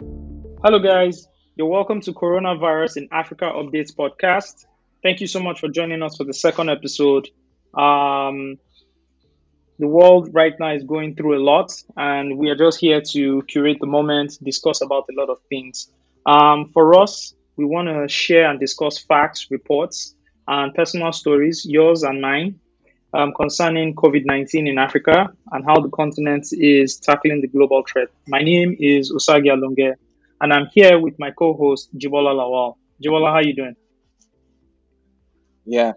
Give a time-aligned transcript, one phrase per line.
[0.00, 1.26] Hello, guys.
[1.56, 4.64] You're welcome to Coronavirus in Africa Updates podcast.
[5.02, 7.28] Thank you so much for joining us for the second episode.
[7.74, 8.58] Um,
[9.80, 13.42] the world right now is going through a lot, and we are just here to
[13.48, 15.90] curate the moment, discuss about a lot of things.
[16.26, 20.14] Um, for us, we want to share and discuss facts, reports,
[20.46, 22.60] and personal stories, yours and mine,
[23.14, 28.08] um, concerning COVID 19 in Africa and how the continent is tackling the global threat.
[28.26, 29.94] My name is Osagie Alonge
[30.40, 32.76] and I'm here with my co-host Jibola Lawal.
[33.02, 33.76] Jibola, how are you doing?
[35.64, 35.92] Yeah,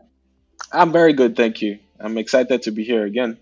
[0.72, 1.80] I'm very good, thank you.
[2.00, 3.38] I'm excited to be here again.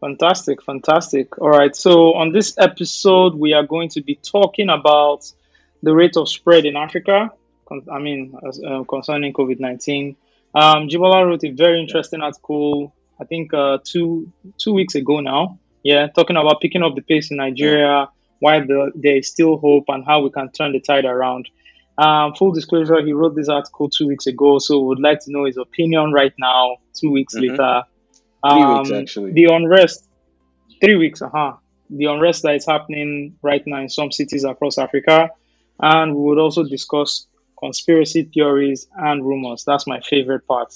[0.00, 1.38] Fantastic, fantastic.
[1.38, 5.30] All right, so on this episode, we are going to be talking about
[5.82, 7.32] the rate of spread in Africa.
[7.92, 10.16] I mean, uh, concerning COVID nineteen.
[10.54, 12.94] Um, Jibola wrote a very interesting article.
[13.20, 15.58] I think uh, two two weeks ago now.
[15.82, 18.08] Yeah, talking about picking up the pace in Nigeria
[18.40, 21.48] why the, there is still hope and how we can turn the tide around.
[21.96, 25.32] Um, full disclosure, he wrote this article two weeks ago, so we would like to
[25.32, 27.50] know his opinion right now, two weeks mm-hmm.
[27.50, 27.82] later.
[28.44, 29.32] Um, three weeks, actually.
[29.32, 30.08] The unrest,
[30.80, 31.54] three weeks, uh-huh.
[31.90, 35.30] The unrest that is happening right now in some cities across Africa.
[35.80, 37.26] And we would also discuss
[37.58, 39.64] conspiracy theories and rumors.
[39.64, 40.74] That's my favorite part.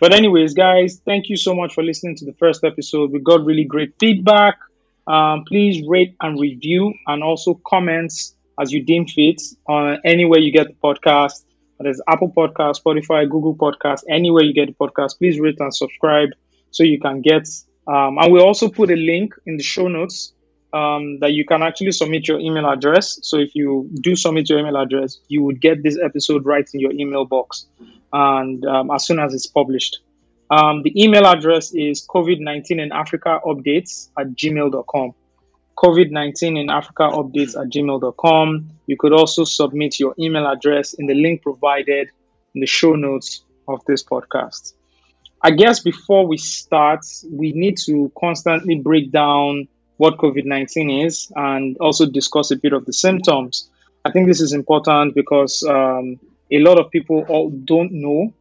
[0.00, 3.12] But, anyways, guys, thank you so much for listening to the first episode.
[3.12, 4.58] We got really great feedback.
[5.06, 10.52] Um, please rate and review and also comments as you deem fit on anywhere you
[10.52, 11.44] get the podcast.
[11.80, 15.18] There's Apple Podcast, Spotify, Google Podcast, anywhere you get the podcast.
[15.18, 16.30] Please rate and subscribe
[16.70, 17.48] so you can get.
[17.86, 20.33] Um, and we also put a link in the show notes
[20.74, 23.20] um, that you can actually submit your email address.
[23.22, 26.80] So if you do submit your email address, you would get this episode right in
[26.80, 27.66] your email box,
[28.12, 30.00] and um, as soon as it's published.
[30.50, 35.14] Um, the email address is COVID-19 in Africa updates at gmail.com.
[35.78, 38.70] COVID-19 in Africa updates at gmail.com.
[38.86, 42.08] You could also submit your email address in the link provided
[42.54, 44.74] in the show notes of this podcast.
[45.42, 51.32] I guess before we start, we need to constantly break down what COVID 19 is
[51.36, 53.68] and also discuss a bit of the symptoms.
[54.04, 56.18] I think this is important because um,
[56.50, 58.34] a lot of people all don't know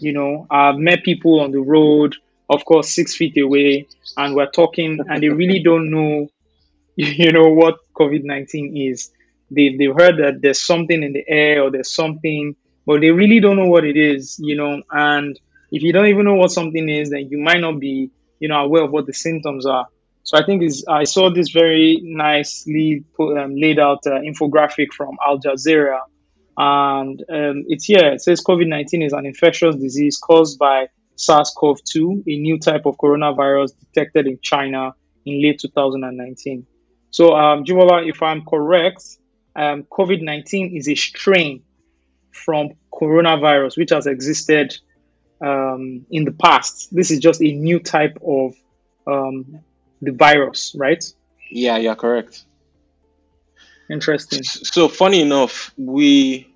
[0.00, 2.16] you know, I've met people on the road,
[2.50, 6.28] of course, six feet away, and we're talking, and they really don't know,
[6.96, 9.10] you know, what COVID 19 is.
[9.50, 12.56] They, they've heard that there's something in the air or there's something,
[12.86, 14.82] but they really don't know what it is, you know.
[14.90, 15.38] And
[15.70, 18.56] if you don't even know what something is, then you might not be, you know,
[18.56, 19.86] aware of what the symptoms are.
[20.24, 25.16] So I think I saw this very nicely put, um, laid out uh, infographic from
[25.26, 26.00] Al Jazeera
[26.56, 28.12] and um, it's here.
[28.12, 32.58] It says COVID 19 is an infectious disease caused by SARS CoV 2, a new
[32.58, 34.94] type of coronavirus detected in China
[35.26, 36.66] in late 2019.
[37.10, 39.04] So, um, Jibola, if I'm correct,
[39.56, 41.62] um, COVID 19 is a strain
[42.32, 44.76] from coronavirus which has existed
[45.40, 46.94] um, in the past.
[46.94, 48.54] This is just a new type of
[49.06, 49.60] um,
[50.02, 51.02] the virus, right?
[51.50, 52.44] Yeah, yeah, correct.
[53.90, 54.42] Interesting.
[54.42, 56.52] So funny enough, we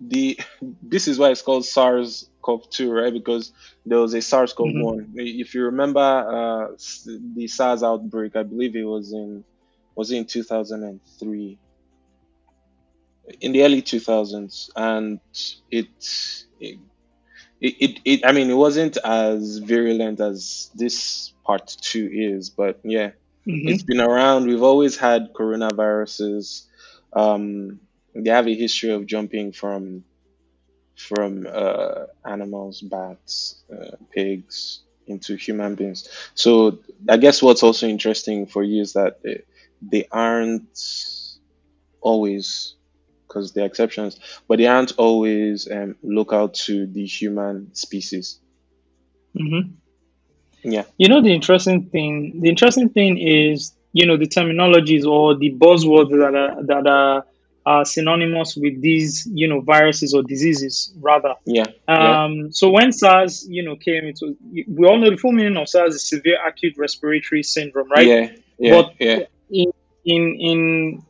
[0.00, 0.38] the
[0.82, 3.12] this is why it's called SARS-CoV-2, right?
[3.12, 3.52] Because
[3.86, 4.72] there was a SARS-CoV-1.
[4.74, 5.18] Mm-hmm.
[5.18, 6.76] If you remember uh,
[7.34, 9.44] the SARS outbreak, I believe it was in
[9.94, 11.58] was in 2003,
[13.40, 15.18] in the early 2000s, and
[15.70, 15.88] it,
[16.60, 16.68] it
[17.60, 23.10] it, it, I mean, it wasn't as virulent as this part two is, but yeah,
[23.48, 23.68] Mm-hmm.
[23.68, 24.46] It's been around.
[24.46, 26.66] We've always had coronaviruses.
[27.14, 27.80] Um,
[28.14, 30.04] they have a history of jumping from
[30.96, 36.08] from uh, animals, bats, uh, pigs into human beings.
[36.34, 39.42] So I guess what's also interesting for you is that they,
[39.80, 40.76] they aren't
[42.00, 42.74] always
[43.26, 48.40] because they're exceptions, but they aren't always um, local to the human species.
[49.38, 49.70] Mm-hmm.
[50.62, 50.84] Yeah.
[50.96, 52.40] You know the interesting thing.
[52.40, 57.24] The interesting thing is you know the terminologies or the buzzwords that are that are,
[57.64, 61.34] are synonymous with these you know viruses or diseases rather.
[61.44, 61.66] Yeah.
[61.86, 62.34] Um.
[62.34, 62.46] Yeah.
[62.50, 65.94] So when SARS you know came into, we all know the full meaning of SARS
[65.94, 68.06] is severe acute respiratory syndrome, right?
[68.06, 68.30] Yeah.
[68.58, 68.82] Yeah.
[68.82, 69.20] But yeah.
[69.50, 69.72] In
[70.04, 71.02] in in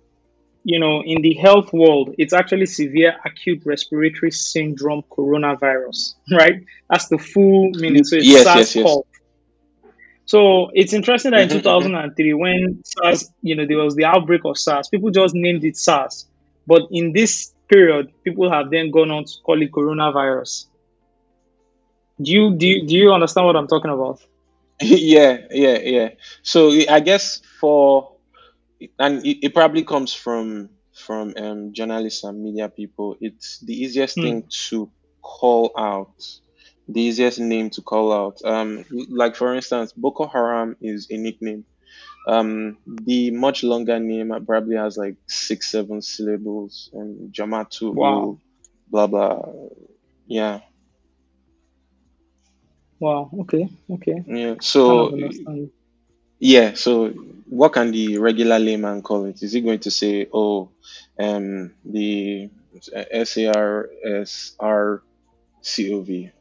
[0.68, 6.62] you know, in the health world, it's actually severe acute respiratory syndrome coronavirus, right?
[6.90, 8.04] That's the full meaning.
[8.04, 8.58] So it's yes, SARS-CoV.
[8.58, 9.17] Yes, yes.
[10.28, 12.38] So it's interesting that in mm-hmm, 2003, mm-hmm.
[12.38, 16.26] when SARS, you know, there was the outbreak of SARS, people just named it SARS.
[16.66, 20.66] But in this period, people have then gone on to call it coronavirus.
[22.20, 24.20] Do you do you, do you understand what I'm talking about?
[24.82, 26.08] yeah, yeah, yeah.
[26.42, 28.12] So I guess for
[28.98, 33.16] and it, it probably comes from from um, journalists and media people.
[33.20, 34.22] It's the easiest Hmm.
[34.22, 34.90] thing to
[35.22, 36.14] call out,
[36.88, 38.38] the easiest name to call out.
[38.44, 41.64] Um, like for instance, Boko Haram is a nickname.
[42.26, 47.32] Um, the much longer name probably has like six, seven syllables, and Wow.
[47.32, 48.38] Jamatu,
[48.90, 49.42] blah blah.
[50.26, 50.60] Yeah,
[53.00, 53.30] Wow.
[53.40, 53.68] Okay.
[53.90, 54.24] Okay.
[54.26, 54.54] yeah.
[54.60, 55.16] So.
[56.40, 57.08] Yeah, so
[57.48, 59.42] what can the regular layman call it?
[59.42, 60.70] Is he going to say, oh,
[61.18, 62.48] um, the
[62.80, 65.02] SARSRCOV?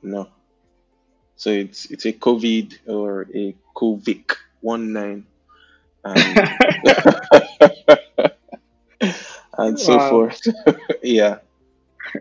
[0.03, 0.29] No.
[1.37, 5.25] So it's it's a COVID or a COVID one nine
[6.03, 6.49] and
[9.57, 10.09] and so Wow.
[10.09, 10.41] forth.
[11.03, 11.39] Yeah.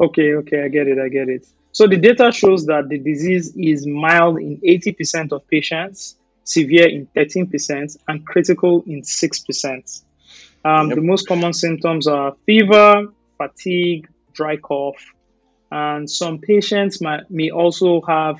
[0.00, 0.34] Okay.
[0.34, 0.62] Okay.
[0.64, 0.98] I get it.
[0.98, 1.44] I get it.
[1.72, 7.08] So the data shows that the disease is mild in 80% of patients, severe in
[7.16, 10.02] 13%, and critical in 6%.
[10.64, 13.06] Um, the most common symptoms are fever,
[13.36, 15.04] fatigue, dry cough,
[15.70, 18.36] and some patients might, may also have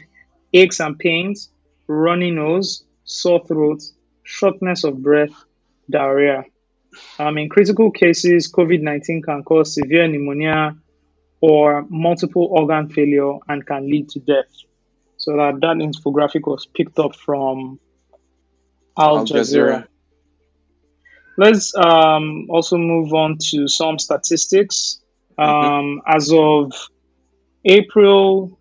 [0.52, 1.50] aches and pains,
[1.86, 3.82] runny nose, sore throat,
[4.22, 5.32] shortness of breath,
[5.90, 6.44] diarrhea.
[7.19, 10.76] Um, in critical cases, COVID 19 can cause severe pneumonia
[11.40, 14.50] or multiple organ failure and can lead to death.
[15.16, 17.78] So that, that infographic was picked up from
[18.98, 19.84] Al Al Jazeera.
[19.84, 19.86] Jazeera.
[21.36, 25.00] Let's um, also move on to some statistics.
[25.38, 26.72] hmm Um, as of
[27.64, 28.58] April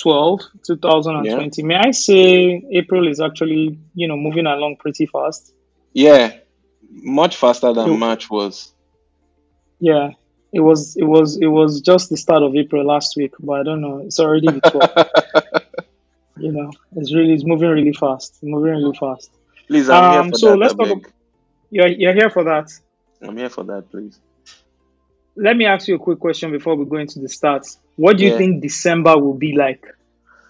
[0.00, 0.60] 12, Yeah.
[0.66, 5.52] 2020, may I say April is actually, you know, moving along pretty fast?
[5.92, 6.36] Yeah.
[6.90, 8.72] Much faster than It, March was.
[9.80, 10.10] yeah,
[10.52, 13.62] it was, it was, it was just the start of April last week, but I
[13.64, 13.98] don't know.
[13.98, 15.60] It's already the 12th.
[16.38, 19.30] You know, it's really, it's moving really fast, moving really fast.
[19.68, 20.88] Please, I'm here Um, for so that, let's talk.
[20.90, 21.06] ab-
[21.70, 22.70] You're, you're here for that.
[23.22, 24.20] I'm here for that, please.
[25.36, 27.76] Let me ask you a quick question before we go into the stats.
[27.96, 28.36] What do you Yeah.
[28.36, 29.84] think December will be like?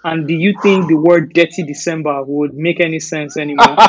[0.04, 3.82] And do you think the word dirty December would make any sense anymore?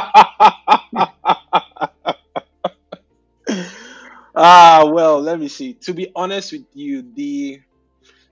[4.35, 5.75] ah, well, let me see.
[5.83, 7.59] To be honest with you, the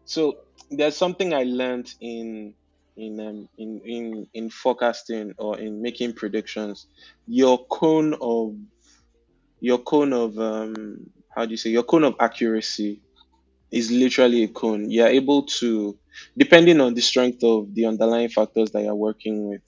[0.06, 0.35] so
[0.71, 2.56] there's something I learned in
[2.97, 6.88] in um in in in forecasting or in making predictions.
[7.27, 8.56] Your cone of
[9.59, 10.97] your cone of um
[11.35, 13.01] how do you say your cone of accuracy
[13.71, 14.89] is literally a cone.
[14.89, 15.97] You're able to,
[16.37, 19.61] depending on the strength of the underlying factors that you're working with,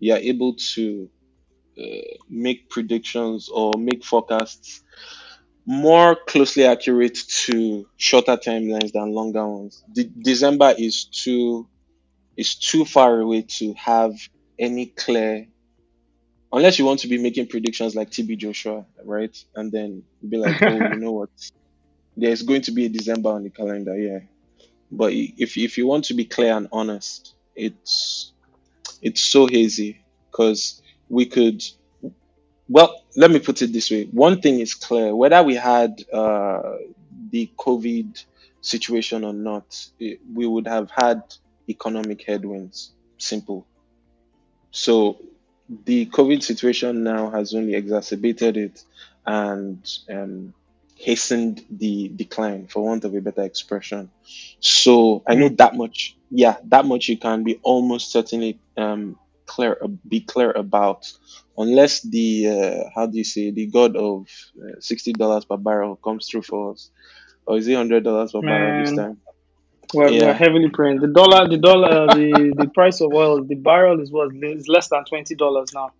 [0.00, 1.10] you're able to
[1.78, 1.84] uh,
[2.28, 4.82] make predictions or make forecasts
[5.66, 9.84] more closely accurate to shorter timelines than longer ones.
[9.92, 11.68] De- December is too
[12.36, 14.12] is too far away to have
[14.58, 15.46] any clear
[16.52, 19.36] unless you want to be making predictions like TB Joshua, right?
[19.54, 21.30] And then be like, oh, you know what?
[22.16, 24.20] There's going to be a December on the calendar, yeah.
[24.90, 28.32] But if if you want to be clear and honest, it's
[29.00, 30.00] it's so hazy
[30.30, 31.62] because we could
[32.68, 34.04] well, let me put it this way.
[34.04, 36.76] One thing is clear, whether we had uh,
[37.30, 38.24] the COVID
[38.62, 41.22] situation or not, eh, we would have had
[41.68, 42.92] economic headwinds.
[43.18, 43.66] Simple.
[44.70, 45.18] So
[45.84, 48.84] the COVID situation now has only exacerbated it
[49.26, 50.54] and um,
[50.96, 54.10] hastened the decline, for want of a better expression.
[54.60, 56.16] So I know that much.
[56.30, 59.76] Yeah, that much you can be almost certainly um, clear
[60.08, 61.10] be clear about,
[61.58, 65.96] unless the uh, how do you say the god of uh, sixty dollars per barrel
[65.96, 66.90] comes through for us,
[67.46, 69.18] or is it hundred dollars per barrel this time?
[69.92, 71.00] We're, we're Yeah, heavily praying.
[71.00, 74.88] The dollar, the dollar, the, the price of oil, the barrel is what is less
[74.88, 75.92] than twenty dollars now.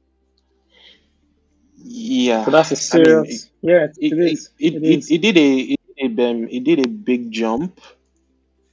[1.77, 2.47] yeah.
[2.47, 3.51] So that's a I mean, it serious.
[3.63, 4.51] Yeah, it, it it is.
[4.59, 5.15] it, It it, is.
[5.15, 7.81] it did a it a, um, it did a big jump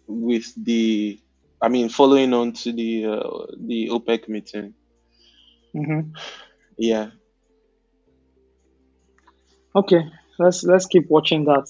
[0.08, 1.20] with the
[1.62, 4.76] I mean following on to the uh, the OPEC meeting.
[5.74, 6.14] hmm
[6.78, 7.12] Yeah.
[9.76, 10.02] Okay,
[10.40, 11.68] let's let's keep watching that.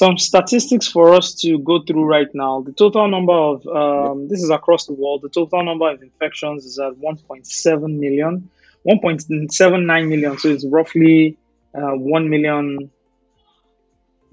[0.00, 2.60] Some statistics for us to go through right now.
[2.68, 5.22] The total number of um, this is across the world.
[5.22, 8.48] The total number of infections is at 1.7 million,
[8.86, 10.38] 1.79 million.
[10.38, 11.36] So it's roughly
[11.74, 12.90] uh, 1 million,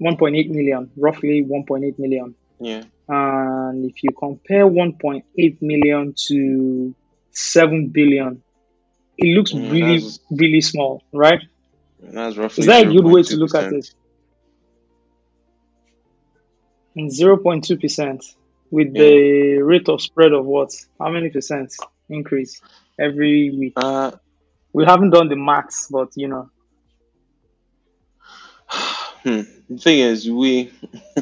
[0.00, 2.36] 1.8 million, roughly 1.8 million.
[2.60, 2.84] Yeah.
[3.08, 6.94] And if you compare 1.8 million to
[7.32, 8.40] 7 billion,
[9.18, 11.40] it looks Mm, really, really small, right?
[12.00, 12.62] that's roughly.
[12.62, 13.92] Is that a good way to look at it?
[16.96, 18.24] And 0.2%
[18.72, 19.02] with Yeah.
[19.02, 20.70] the rate of spread of what?
[20.98, 21.72] How many percent
[22.08, 22.60] increase
[22.98, 23.76] every week?
[23.76, 24.10] Uh
[24.72, 26.50] We haven't done the maths, but you know,
[29.22, 29.40] Hmm.
[29.68, 30.72] The thing is, we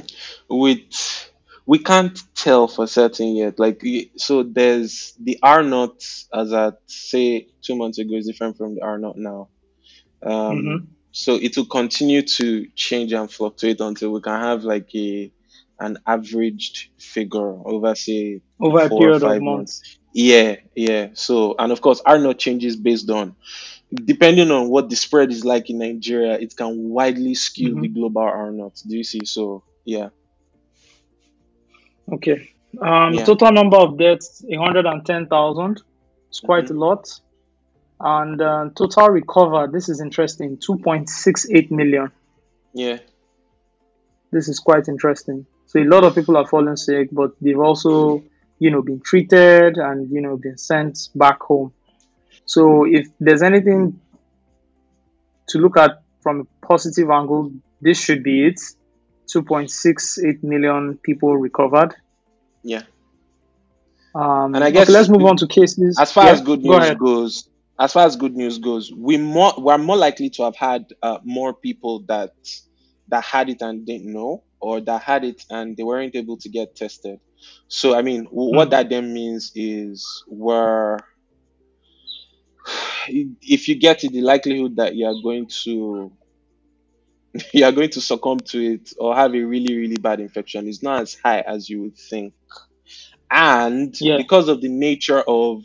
[0.49, 1.31] with
[1.66, 3.59] we can't tell for certain yet.
[3.59, 3.83] Like,
[4.16, 6.02] so there's the R naught
[6.33, 9.49] as at say two months ago is different from the R naught now.
[10.25, 14.88] Um, hmm so it will continue to change and fluctuate until we can have like
[14.95, 15.33] a
[15.81, 19.83] an averaged figure over say over a period of months.
[19.83, 19.99] months.
[20.12, 21.09] Yeah, yeah.
[21.14, 23.37] So and of course R naught changes based on
[23.95, 27.88] depending on what the spread is like in Nigeria, it can widely skew hmm the
[27.88, 28.81] global R naught.
[28.87, 29.25] Do you see?
[29.25, 30.11] So yeah,
[32.12, 32.50] Okay.
[32.81, 33.23] Um, yeah.
[33.23, 35.83] total number of deaths, 110,000.
[36.31, 37.09] It's quite hmm a lot.
[38.00, 42.12] And uh, total recovered, this is interesting, 2.68 million.
[42.75, 42.99] Yeah.
[44.33, 45.47] This is quite interesting.
[45.75, 48.23] So a lot of people are falling sick, but they've also,
[48.61, 51.73] you know, been treated and, you know, been sent back home.
[52.47, 54.00] So if there's anything
[55.49, 57.50] to look at from a positive angle,
[57.81, 58.61] this should be it.
[59.35, 61.97] 2.68 million people recovered.
[62.62, 62.83] Yeah.
[64.14, 65.99] And I Um, okay, guess let's move on to cases.
[65.99, 67.49] as far as good go news goes,
[67.81, 71.19] as far as good news goes, we more we're more likely to have had uh,
[71.25, 72.33] more people that
[73.09, 76.50] that had it and didn't know, or that had it and they weren't able to
[76.50, 77.18] get tested.
[77.68, 78.73] So I mean, w- what Hmm.
[78.73, 80.99] that then means is we're
[83.09, 86.12] if you get it, the likelihood that you are going to
[87.52, 90.83] you are going to succumb to it or have a really really bad infection is
[90.83, 92.35] not as high as you would think
[93.30, 94.16] and Yeah.
[94.16, 95.62] because of the nature of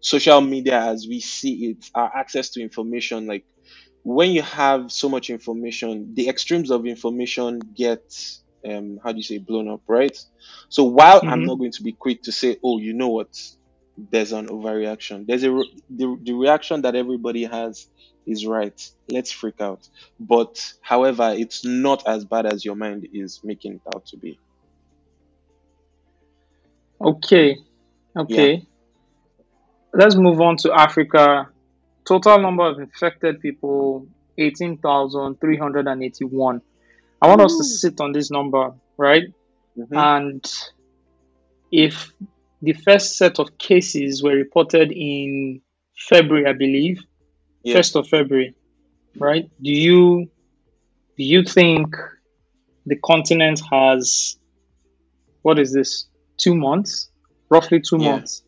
[0.00, 3.44] social media as we see it our access to information like
[4.04, 8.04] when you have so much information the extremes of information get
[8.68, 10.16] um how do you say blown up right?
[10.70, 13.32] So while i'm not going to be quick to say oh you know what?
[13.96, 15.26] There's an overreaction.
[15.26, 17.88] There's a re- the, the reaction that everybody has
[18.26, 18.80] is right.
[19.08, 19.86] Let's freak out.
[20.20, 24.40] But however it's not as bad as your mind is making it out to be.
[27.00, 27.56] Okay.
[28.26, 28.48] yeah.
[28.48, 28.66] Okay.
[29.94, 31.53] Let's move on to Africa.
[32.06, 34.06] Total number of infected people
[34.38, 36.60] 18,381.
[37.22, 39.24] I want us to sit on this number, right?
[39.76, 40.44] hmm And
[41.72, 42.12] if
[42.62, 45.60] the first set of cases were reported in
[46.08, 47.00] February, I believe,
[47.62, 48.54] yeah 1st of February,
[49.18, 49.48] right?
[49.62, 50.30] Do you
[51.16, 51.96] do you think
[52.86, 54.36] the continent has
[55.42, 56.06] what is this?
[56.38, 57.10] 2 months?
[57.50, 58.42] Roughly 2 yeah months.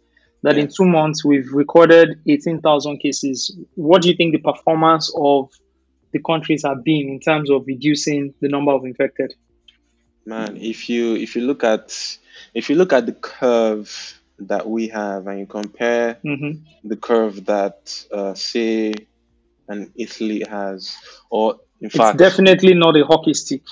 [0.47, 3.57] That in 2 months we've recorded 18,000 cases.
[3.75, 5.51] What do you think the performance of
[6.13, 9.35] the countries have been in terms of reducing the number of infected?
[10.25, 12.19] Man, if you if you look at
[12.55, 13.91] if you look at the curve
[14.39, 16.61] that we have and you compare Mhm.
[16.85, 17.79] the curve that
[18.13, 18.95] uh, say
[19.69, 20.95] an Italy has,
[21.29, 21.47] or
[21.81, 23.63] in fact It's fact, definitely not a hockey stick.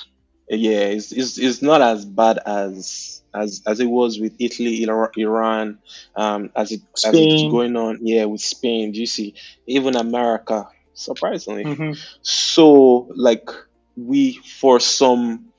[0.49, 5.79] Yeah, it's, it's, it's not as bad as as as it was with Italy, Iran,
[6.15, 8.95] um, as it as it's going on, yeah, with Spain.
[8.95, 9.35] You see?
[9.67, 11.65] Even America, surprisingly.
[11.65, 11.99] Mhm.
[12.23, 13.49] So like
[13.97, 15.53] we for some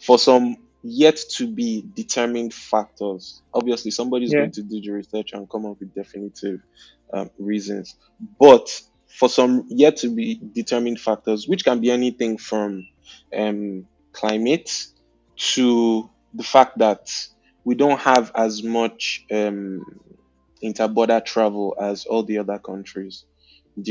[0.00, 3.42] for some yet to be determined factors.
[3.52, 4.40] Obviously, somebody's Yeah.
[4.40, 6.60] going to do the research and come up with definitive
[7.12, 7.94] um, reasons.
[8.40, 8.80] But
[9.18, 12.86] for some yet to be determined factors, which can be anything from
[13.36, 13.86] um,
[14.18, 14.70] climate
[15.36, 17.08] to the fact that
[17.64, 19.82] we don't have as much um,
[20.62, 23.24] interborder travel as all the other countries.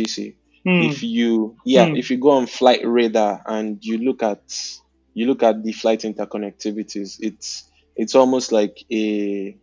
[0.07, 0.35] See?
[0.67, 0.81] Hmm.
[0.81, 1.95] if you yeah Hmm.
[1.95, 4.43] if you go on flight radar and you look at
[5.13, 9.57] you look at the flight interconnectivities it's it's almost like a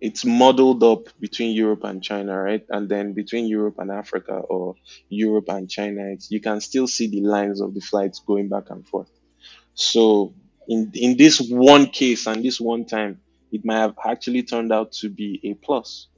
[0.00, 4.76] it's modeled up between Europe and China right and then between Europe and Africa or
[5.08, 8.70] Europe and China it's, you can still see the lines of the flights going back
[8.70, 9.10] and forth
[9.74, 10.34] so
[10.68, 13.20] in in this one case and this one time
[13.52, 16.08] it might have actually turned out to be a plus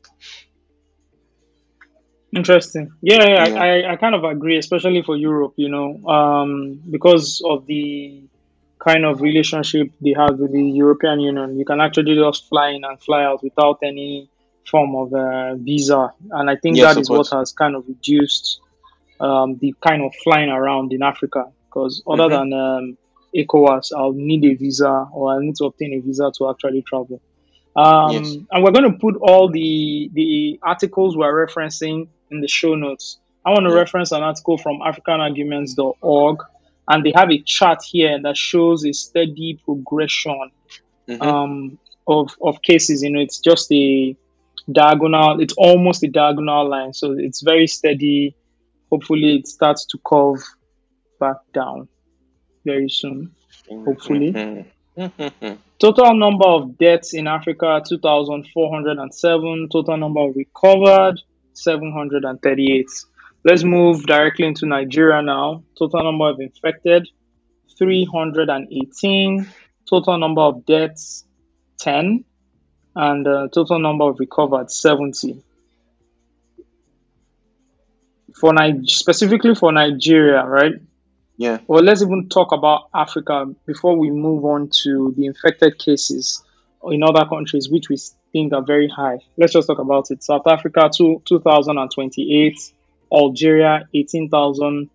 [2.34, 2.90] Interesting.
[3.00, 7.40] Yeah, yeah, yeah I, I, kind of agree, especially for Europe, you know, um, because
[7.44, 8.24] of the
[8.78, 11.58] kind of relationship they have with the European Union.
[11.58, 14.28] You can actually just fly in and fly out without any
[14.70, 16.12] form of uh, visa.
[16.30, 18.60] And I think yes that of what has kind of reduced
[19.20, 21.46] um, the kind of flying around in Africa.
[21.68, 22.50] Because other mm-hmm.
[22.50, 22.98] than um,
[23.44, 27.20] ECOWAS, I'll need a visa or I'll need to obtain a visa to actually travel.
[28.08, 32.48] yes Um, and we're going to put all the the articles we're referencing in the
[32.48, 33.18] show notes.
[33.44, 36.38] I want to yeah reference an article from africanarguments.org,
[36.88, 40.50] and they have a chart here that shows a steady progression
[41.08, 41.22] mm-hmm.
[41.22, 43.02] um, of of cases.
[43.02, 44.16] You know, it's just a
[44.70, 45.40] diagonal.
[45.40, 48.34] It's almost a diagonal line, so it's very steady
[48.90, 50.42] hopefully it starts to curve
[51.20, 51.88] back down
[52.66, 53.30] very soon.
[53.70, 54.32] Hopefully.
[54.32, 54.64] Mhm.
[55.78, 59.68] Total number of deaths in Africa 2,407.
[59.70, 61.20] Total number recovered
[61.52, 62.86] 738.
[63.44, 65.62] Let's move directly into Nigeria now.
[65.78, 67.08] Total number of infected
[67.78, 69.46] 318.
[69.88, 71.24] Total number of deaths
[71.78, 72.24] 10.
[72.96, 75.42] And uh, total number of recovered 70.
[78.40, 80.72] For Ni- specifically for Nigeria, right?
[81.36, 81.58] Yeah.
[81.66, 86.42] Well, let's even talk about Africa before we move on to the infected cases
[86.84, 87.96] in other countries, which we
[88.32, 89.18] think are very high.
[89.36, 90.22] Let's just talk about it.
[90.22, 92.72] South Africa, two, 2,028.
[93.12, 94.90] Algeria, 18,000.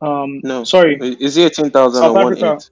[0.00, 0.64] Um, No.
[0.64, 2.54] sorry, Is it eighteen thousand South or Africa.
[2.56, 2.70] eight?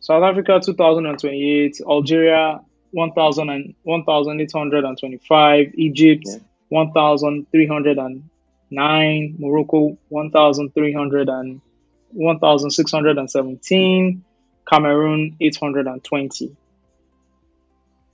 [0.00, 1.80] South Africa, 2,028.
[1.88, 5.72] Algeria, 1,000 and 1,825.
[5.74, 6.38] Egypt, Yeah.
[8.74, 9.36] 1,309.
[9.38, 11.60] Morocco, 1,300 and
[12.10, 14.24] 1,617.
[14.70, 16.56] Cameroon, 820.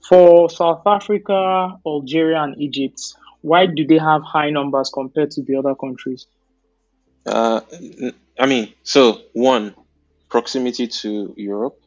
[0.08, 5.56] For South Africa, Algeria, and Egypt, why do they have high numbers compared to the
[5.56, 6.26] other countries?
[7.24, 7.60] Uh,
[8.38, 9.74] I mean, so one,
[10.28, 11.80] proximity to Europe,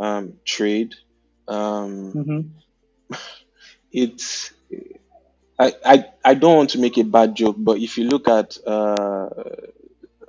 [0.00, 0.94] um, trade.
[1.46, 2.40] Um, hmm
[3.92, 4.52] it's
[5.58, 8.56] I, I I don't want to make a bad joke, but if you look at
[8.66, 9.28] uh,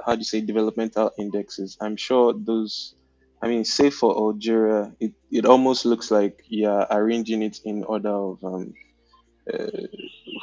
[0.05, 2.95] how do you say developmental indexes, I'm sure those.
[3.41, 8.09] I mean, say for Algeria, it, it almost looks like you're arranging it in order
[8.09, 8.73] of um,
[9.53, 9.67] uh,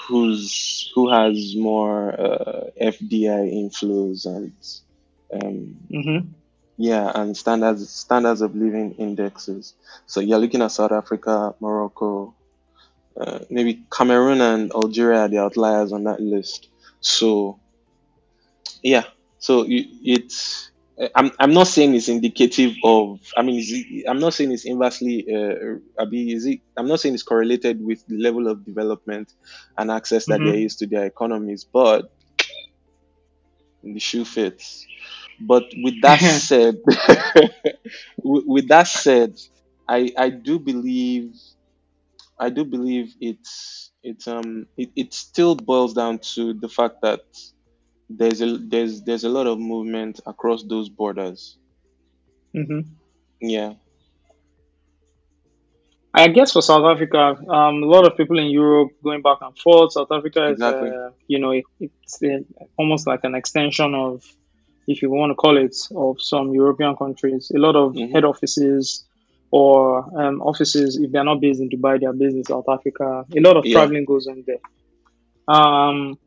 [0.08, 4.52] who's who has more uh, FDI inflows and
[5.32, 6.18] um, hmm
[6.78, 9.74] yeah, and standards standards of living indexes.
[10.06, 12.36] So you're looking at South Africa, Morocco,
[13.20, 16.68] uh, maybe Cameroon and Algeria are the outliers on that list.
[17.00, 17.60] So
[18.82, 19.04] yeah,
[19.38, 20.70] so it's
[21.14, 23.20] I'm I'm not saying it's indicative of.
[23.36, 25.26] I mean, is it, I'm not saying it's inversely.
[25.34, 26.60] Uh, Abi, is it?
[26.76, 29.32] I'm not saying it's correlated with the level of development
[29.78, 32.06] and access that there hmm is to their economies, but
[33.82, 34.86] the shoe fits.
[35.40, 36.76] But with that said,
[38.24, 39.34] with, with that said,
[39.88, 41.32] I I do believe
[42.38, 47.20] I do believe it's it's um it, it still boils down to the fact that
[48.08, 51.58] there's a there's there's a lot of movement across those borders.
[52.54, 52.96] hmm
[53.40, 53.74] Yeah,
[56.14, 59.56] I guess for South Africa, um, a lot of people in Europe going back and
[59.58, 59.92] forth.
[59.92, 60.92] South Africa is, exactly.
[60.92, 64.22] uh, you know, it, it's uh, almost like an extension of,
[64.86, 67.50] if you want to call it, of some European countries.
[67.54, 69.04] A lot of hmm head offices
[69.56, 69.78] or
[70.20, 73.24] um, offices, if they're not based in Dubai, they're based in South Africa.
[73.38, 73.74] A lot of Yeah.
[73.74, 74.62] traveling goes on there.
[75.56, 76.18] Um,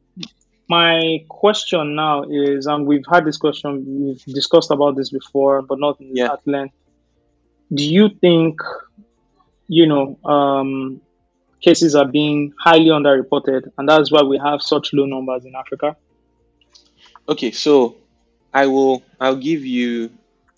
[0.70, 3.70] my question now is, and we've had this question,
[4.04, 6.34] we've discussed about this before, but not Yeah.
[6.34, 6.76] at length.
[7.80, 8.62] Do you think
[9.70, 11.00] you know, um,
[11.62, 15.96] cases are being highly underreported, and that's why we have such low numbers in Africa.
[17.28, 17.96] Okay, so
[18.54, 20.10] I will I'll give you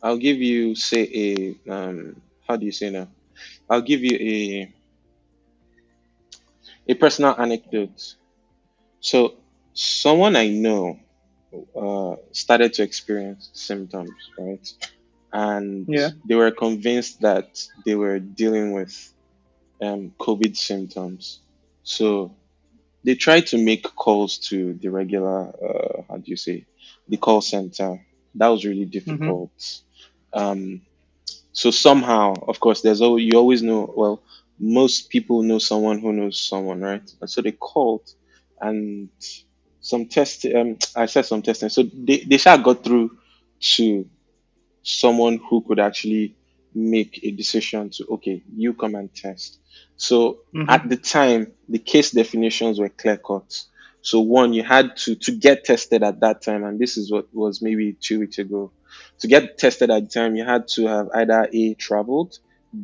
[0.01, 2.15] I'll give you say a um
[2.51, 3.09] how do you say now?
[3.69, 4.73] I'll give you a
[6.87, 7.99] a personal anecdote.
[9.01, 9.37] So
[9.73, 10.99] someone I know
[11.75, 14.67] uh, started to experience symptoms, right?
[15.33, 16.11] And Yeah.
[16.27, 17.47] they were convinced that
[17.85, 18.93] they were dealing with
[19.83, 21.41] um, COVID symptoms.
[21.83, 22.37] So
[23.05, 26.67] they tried to make calls to the regular, uh, how do you say,
[27.07, 28.05] the call center.
[28.35, 29.51] That was really difficult.
[30.33, 30.81] Um,
[31.53, 34.23] so somehow, of course, there's always, you always know, well,
[34.59, 37.09] most people know someone who knows someone, right?
[37.19, 38.07] And so they called
[38.59, 39.09] and
[39.79, 41.69] some test, um, I said some testing.
[41.69, 43.11] So they, they shall got through
[43.75, 44.09] to
[44.83, 46.37] someone who could actually
[46.73, 49.59] make a decision to, okay, you come and test.
[49.97, 53.51] So hmm at the time, the case definitions were clear cut.
[54.01, 57.27] So one, you had to to get tested at that time, and this is what
[57.33, 58.73] was maybe two weeks ago.
[59.21, 62.36] To get tested at the time, you had to have either A traveled,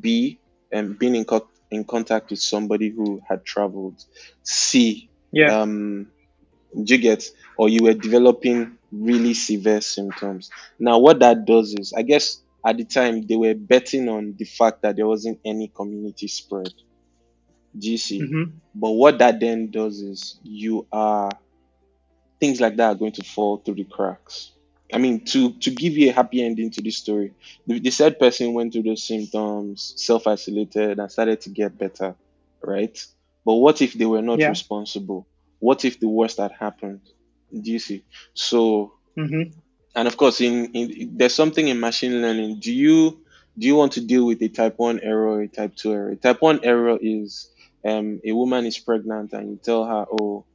[0.02, 4.02] B and been in co- in contact with somebody who had traveled,
[4.43, 5.56] C Yeah.
[5.56, 6.12] um
[6.73, 7.23] you get
[7.58, 10.50] or you were developing really severe symptoms.
[10.80, 14.45] Now what that does is I guess at the time they were betting on the
[14.45, 16.73] fact that there wasn't any community spread.
[17.78, 18.30] Do you see?
[18.30, 21.32] hmm But what that then does is you are
[22.39, 24.57] things like that are going to fall through the cracks.
[24.93, 28.19] I mean, to to give you a happy ending to this story, the, the said
[28.19, 32.15] person went through those symptoms, self isolated, and started to get better,
[32.63, 32.97] right?
[33.45, 34.47] But what if they were not Yeah.
[34.47, 35.28] responsible?
[35.60, 37.02] What if the worst had happened?
[37.52, 38.06] Do you see?
[38.34, 39.60] So Mm-hmm.
[39.95, 43.21] and of course in, in there's something in machine learning do you
[43.58, 46.10] do you want to deal with a type 1 error or a type 2 error
[46.12, 47.50] a type 1 error is
[47.88, 50.45] um, a woman is pregnant and you tell her oh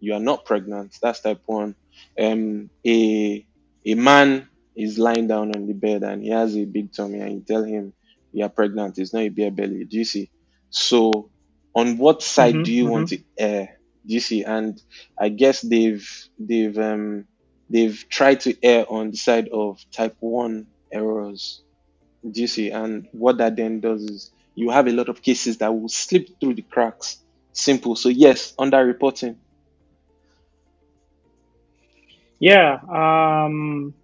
[0.00, 1.74] you are not pregnant that's type 1
[2.20, 3.46] um, a
[3.84, 7.32] a man is lying down on the bed and he has a big tummy and
[7.34, 7.92] you tell him
[8.32, 10.30] you are pregnant it's not a bare belly do you see
[10.70, 11.30] so
[11.74, 12.72] on what side do Mm-hmm.
[12.72, 13.16] you want Mm-hmm.
[13.16, 13.68] to err
[14.06, 14.80] do you see and
[15.20, 17.26] i guess they've they've um
[17.68, 21.62] they've tried to err on the side of type 1 errors.
[22.28, 22.70] Do you see?
[22.70, 26.28] And what that then does is you have a lot of cases that will slip
[26.40, 27.18] through the cracks.
[27.52, 27.96] Simple.
[27.96, 29.41] So, yes, under reporting.
[32.42, 32.80] Yeah.
[32.90, 33.94] Um,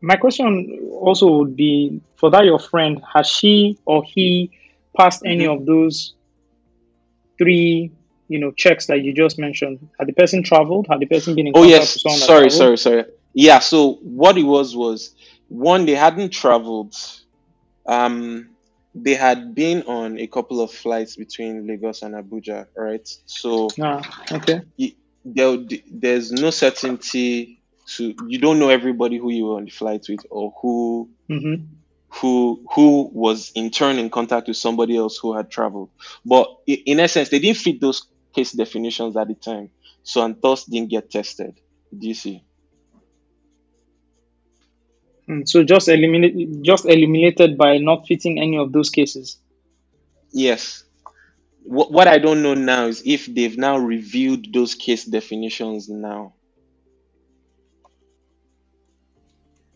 [0.00, 4.52] my question also would be for that your friend has she or he
[4.96, 6.14] passed any hmm of those
[7.36, 7.90] three
[8.28, 9.88] you know checks that you just mentioned?
[9.98, 10.86] Had the person traveled?
[10.88, 12.00] Had the person been in Oh, yes.
[12.00, 13.04] Sorry, sorry, sorry.
[13.34, 13.58] Yeah.
[13.58, 15.12] So, what it was was
[15.48, 16.94] one, they hadn't traveled.
[17.88, 18.50] Um,
[18.94, 23.06] they had been on a couple of flights between Lagos and Abuja, right?
[23.26, 24.60] So, Ah, okay.
[25.24, 25.58] there,
[25.90, 30.24] there's no certainty to you don't know everybody who you were on the flight with
[30.30, 31.64] or who Mm-hmm.
[32.08, 35.90] who who was in turn in contact with somebody else who had traveled.
[36.24, 39.70] But in essence they didn't fit those case definitions at the time.
[40.02, 41.58] So and thus didn't get tested.
[41.96, 42.44] Do you see?
[45.28, 49.38] Mm, so just eliminate, just eliminated by not fitting any of those cases.
[50.32, 50.84] yes.
[51.64, 56.34] What, what i don't know now is if they've now reviewed those case definitions now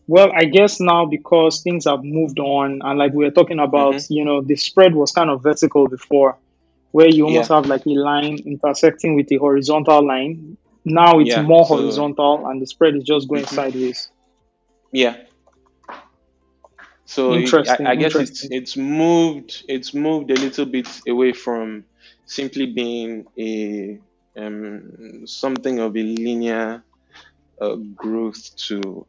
[0.08, 3.74] Well, I guess now because things have moved on, and like we were talking mm-hmm.
[3.74, 6.38] about, you know, the spread was kind of vertical before,
[6.90, 10.56] where you almost yeah have like a line intersecting with a horizontal line.
[10.84, 13.54] Now it's yeah more so horizontal, and the spread is just going mm-hmm.
[13.54, 14.10] sideways.
[14.92, 15.16] yeah
[17.04, 21.84] So I, Interesting, I guess it's it's moved it's moved a little bit away from
[22.26, 23.98] simply being a
[24.36, 26.82] um, something of a linear
[27.60, 29.06] uh, growth to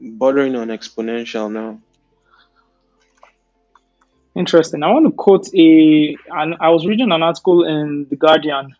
[0.00, 1.80] bordering on exponential now.
[4.34, 4.82] Interesting.
[4.82, 8.76] I want to quote a, and I was reading an article in The Guardian.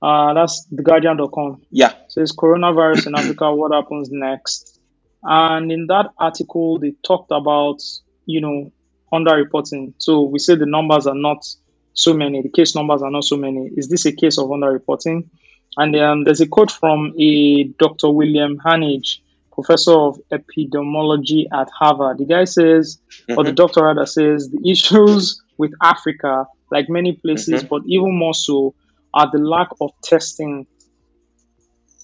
[0.00, 1.62] Uh, that's theguardian.com.
[1.70, 1.92] Yeah.
[1.92, 4.80] It says coronavirus in Africa, what happens next?
[5.22, 7.80] And in that article, they talked about,
[8.26, 8.72] you know,
[9.12, 9.94] underreporting.
[9.98, 11.46] So we say the numbers are not
[11.94, 13.70] so many, the case numbers are not so many.
[13.76, 15.28] Is this a case of underreporting?
[15.76, 18.10] And um, there's a quote from a Dr.
[18.10, 19.18] William Hanage,
[19.52, 22.18] professor of epidemiology at Harvard.
[22.18, 22.98] The guy says,
[23.36, 27.82] or the hmm doctor rather says, the issues with Africa, like many places, hmm but
[27.86, 28.74] even more so,
[29.14, 30.66] are the lack of testing.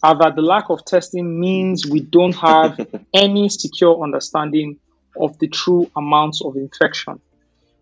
[0.02, 2.78] Are that the lack of testing means we don't have
[3.14, 4.80] any secure understanding
[5.16, 7.20] of the true amounts of infection.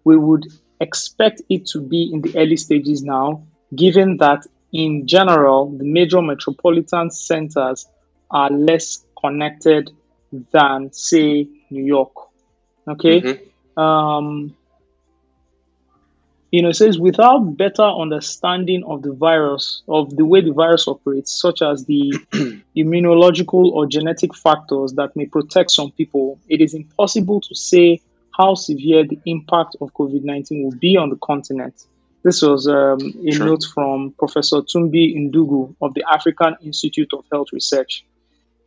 [0.05, 0.47] We would
[0.81, 6.23] expect it to be in the early stages now, given that in general, the major
[6.23, 7.87] metropolitan centers
[8.31, 9.91] are less connected
[10.53, 12.13] than, say, New York.
[12.89, 13.21] Okay.
[13.21, 14.57] hmm Um,
[16.53, 20.87] you know, it says without better understanding of the virus, of the way the virus
[20.89, 22.15] operates, such as the
[22.77, 28.01] immunological or genetic factors that may protect some people, it is impossible to say
[28.39, 31.75] how severe the impact of COVID 19 will be on the continent.
[32.23, 33.47] This was um, a Sure.
[33.47, 38.05] note from Professor Thumbi Ndung'u of the African Institute of Health Research.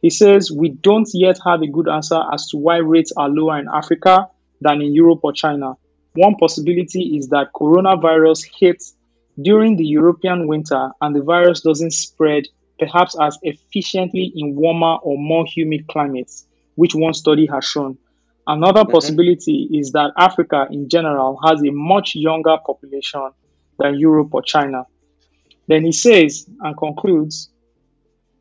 [0.02, 3.60] He says, We don't yet have a good answer as to why rates are lower
[3.60, 4.28] in Africa
[4.62, 5.74] than in Europe or China.
[6.16, 8.96] One possibility is that coronavirus hits
[9.42, 12.44] during the European winter and the virus doesn't spread
[12.80, 17.98] perhaps as efficiently in warmer or more humid climates, which one study has shown.
[18.48, 23.30] Another hmm possibility is that Africa in general has a much younger population
[23.78, 24.86] than Europe or China.
[25.68, 27.50] Then he says and concludes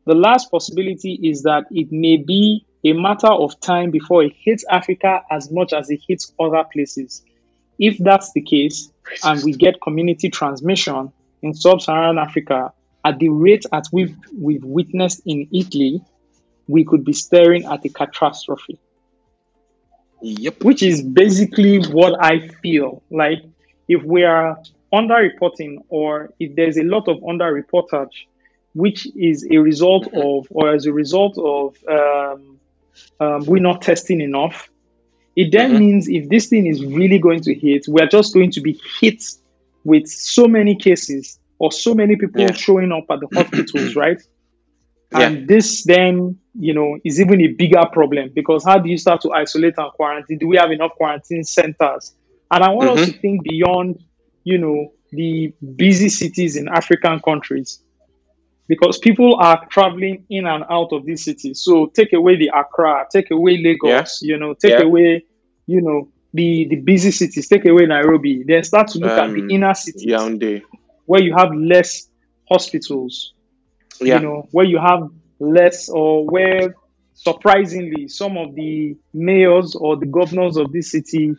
[0.09, 4.65] the last possibility is that it may be a matter of time before it hits
[4.67, 7.23] Africa as much as it hits other places.
[7.77, 8.91] If that's the case,
[9.23, 11.11] and we get community transmission
[11.43, 12.73] in sub Saharan Africa
[13.05, 16.01] at the rate at which we've witnessed in Italy,
[16.67, 18.79] we could be staring at a catastrophe,
[20.23, 20.63] Yep.
[20.63, 23.03] which is basically what I feel.
[23.11, 23.43] Like,
[23.87, 24.57] if we are
[24.91, 28.25] underreporting or if there's a lot of underreportage,
[28.73, 32.59] which is a result of, or as a result of, um,
[33.19, 34.69] um, we're not testing enough,
[35.35, 38.51] it then hmm means if this thing is really going to hit, we're just going
[38.51, 39.23] to be hit
[39.83, 42.53] with so many cases or so many people Yeah.
[42.53, 44.21] showing up at the hospitals, right?
[45.11, 45.31] Yeah.
[45.31, 49.21] And this then, you know, is even a bigger problem because how do you start
[49.21, 50.37] to isolate and quarantine?
[50.37, 52.13] Do we have enough quarantine centers?
[52.51, 53.19] And I want us to Mm-hmm.
[53.19, 54.03] think beyond,
[54.43, 57.81] you know, the busy cities in African countries
[58.69, 61.59] because people are traveling in and out of these cities.
[61.61, 63.69] So take away the Accra, take away Yeah.
[63.71, 64.83] Lagos, you know, take Yeah.
[64.83, 65.25] away,
[65.67, 68.43] you know, the the busy cities, take away Nairobi.
[68.45, 70.61] Then start to look at the Um, inner cities Yaoundé.
[71.07, 72.07] where you have less
[72.47, 73.33] hospitals,
[73.99, 74.19] Yeah.
[74.19, 76.75] you know, where you have less or where
[77.15, 81.35] surprisingly some of the mayors or the governors of this city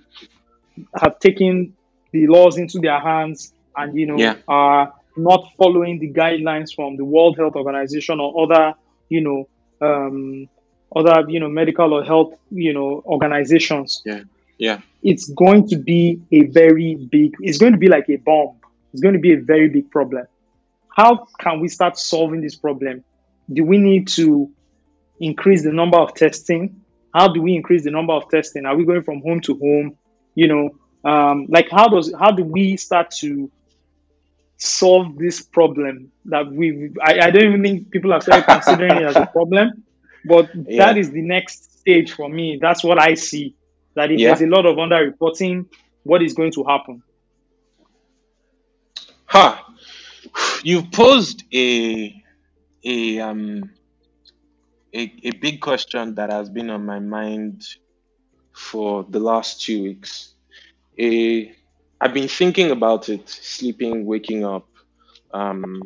[1.01, 1.75] have taken
[2.13, 4.35] the laws into their hands and you know Yeah.
[4.49, 8.75] are not following the guidelines from the World Health Organization or other
[9.09, 9.49] you know
[9.81, 10.49] um,
[10.95, 14.03] other you know medical or health you know organizations.
[14.05, 14.23] Yeah.
[14.59, 14.81] Yeah.
[15.03, 18.57] it's going to be a very big it's going to be like a bomb.
[18.93, 20.27] It's going to be a very big problem.
[20.95, 23.05] How can we start solving this problem?
[23.51, 24.51] Do we need to
[25.19, 26.83] increase the number of testing?
[27.15, 28.67] How do we increase the number of testing?
[28.67, 29.97] Are we going from home to home?
[30.35, 30.71] You know
[31.05, 33.51] um, like how does how do we start to
[34.61, 39.05] solve this problem that we I, I don't even think people are started considering it
[39.05, 39.85] as a problem
[40.25, 40.85] but Yeah.
[40.85, 43.57] that is the next stage for me that's what i see
[43.97, 44.29] that if Yeah.
[44.29, 45.67] there's a lot of underreporting
[46.03, 47.03] what is going to happen
[49.27, 49.65] Ha!
[50.65, 52.23] You've posed a
[52.85, 53.71] a um
[54.93, 57.65] a, a big question that has been on my mind
[58.53, 60.35] for the last two weeks.
[60.99, 61.55] A,
[62.01, 64.67] I've been thinking about it, sleeping, waking up.
[65.33, 65.83] Um,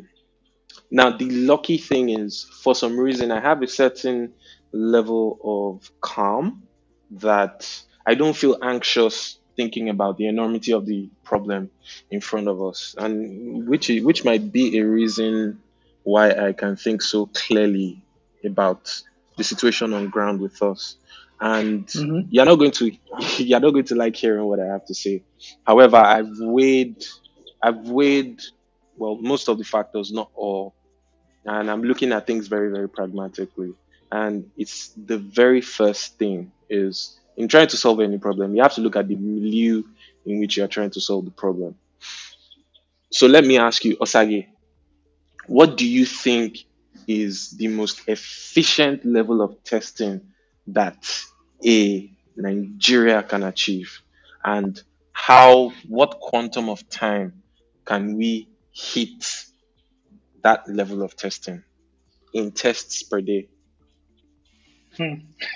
[0.91, 4.33] now the lucky thing is, for some reason, I have a certain
[4.71, 6.63] level of calm
[7.11, 11.71] that I don't feel anxious thinking about the enormity of the problem
[12.11, 15.61] in front of us, and which which might be a reason
[16.03, 18.03] why I can think so clearly
[18.43, 19.01] about
[19.37, 20.97] the situation on ground with us.
[21.41, 22.27] And Mhm.
[22.29, 22.91] you're not going to
[23.37, 25.25] you're not going to like hearing what I have to say.
[25.65, 27.03] However, I've weighed
[27.63, 28.39] I've weighed
[28.95, 30.75] well most of the factors, not all,
[31.45, 33.75] and I'm looking at things very very pragmatically.
[34.11, 38.75] And it's the very first thing is in trying to solve any problem, you have
[38.75, 39.83] to look at the milieu
[40.25, 41.75] in which you're trying to solve the problem.
[43.11, 44.47] So let me ask you, Osagie,
[45.47, 46.57] what do you think
[47.07, 50.21] is the most efficient level of testing
[50.67, 50.97] that
[51.65, 54.01] a Nigeria can achieve?
[54.43, 54.81] And
[55.13, 57.43] how, what quantum of time
[57.85, 59.25] can we hit
[60.43, 61.63] that level of testing
[62.33, 63.49] in tests per day?
[64.97, 65.13] Hmm.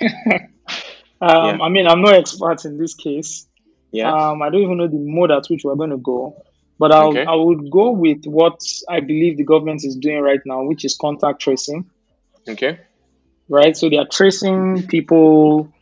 [1.20, 1.52] Yeah.
[1.54, 3.46] um, i mean i'm no expert in this case
[3.92, 4.30] Yeah.
[4.30, 6.36] um, i don't even know the mode at which we're going to go
[6.78, 7.24] but I'll, Okay.
[7.24, 10.96] i would go with what i believe the government is doing right now which is
[10.96, 11.90] contact tracing
[12.48, 12.80] Okay.
[13.50, 13.76] Right?
[13.76, 15.74] So they are tracing people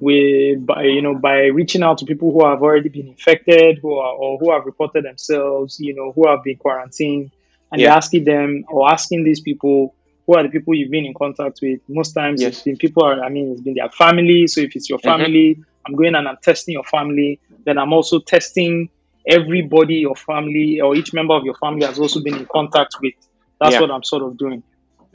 [0.00, 3.94] with by you know by reaching out to people who have already been infected, who
[3.98, 7.32] are or who have reported themselves, you know, who have been quarantined,
[7.72, 7.96] and Yeah.
[7.96, 11.80] asking them or asking these people who are the people you've been in contact with.
[11.88, 12.64] Most times it's Yes.
[12.64, 14.46] been people are I mean it's been their family.
[14.46, 15.04] So if it's your Mhm.
[15.04, 17.40] family, I'm going and I'm testing your family.
[17.66, 18.90] Then I'm also testing
[19.28, 23.14] everybody your family or each member of your family has also been in contact with.
[23.60, 23.80] That's Yeah.
[23.82, 24.62] what I'm sort of doing.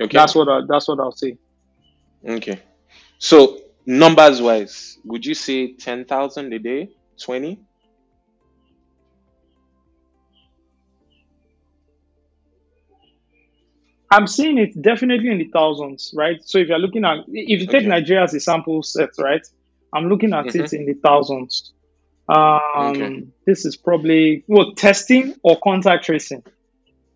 [0.02, 0.18] Okay.
[0.18, 1.38] That's what I, that's what I'll say.
[2.28, 2.62] Okay.
[3.20, 6.90] So numbers wise, would you say ten thousand a day?
[7.22, 7.60] Twenty?
[14.12, 16.38] I'm seeing it definitely in the thousands, right?
[16.44, 17.88] So if you're looking at, if you take Okay.
[17.88, 19.42] Nigeria as a sample set, right?
[19.94, 21.74] I'm looking at it in the thousands.
[22.28, 23.24] Um, Okay.
[23.48, 26.44] this is probably well testing or contact tracing.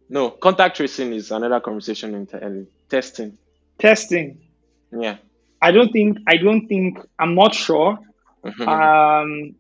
[0.10, 2.68] No, contact tracing is another conversation entirely.
[2.90, 3.38] Testing.
[3.80, 4.47] Testing.
[4.92, 5.18] Yeah.
[5.62, 6.20] I don't think.
[6.28, 7.00] I don't think.
[7.20, 7.98] I'm not sure.
[8.46, 8.68] Mhm.
[8.68, 9.56] Um,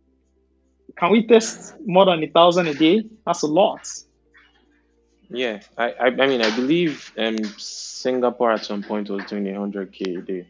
[0.98, 3.04] can we test more than a thousand a day?
[3.26, 3.88] That's a lot.
[5.30, 5.60] yeah.
[5.78, 9.92] I, I I mean I believe um Singapore at some point was doing a hundred
[9.92, 10.48] K a day.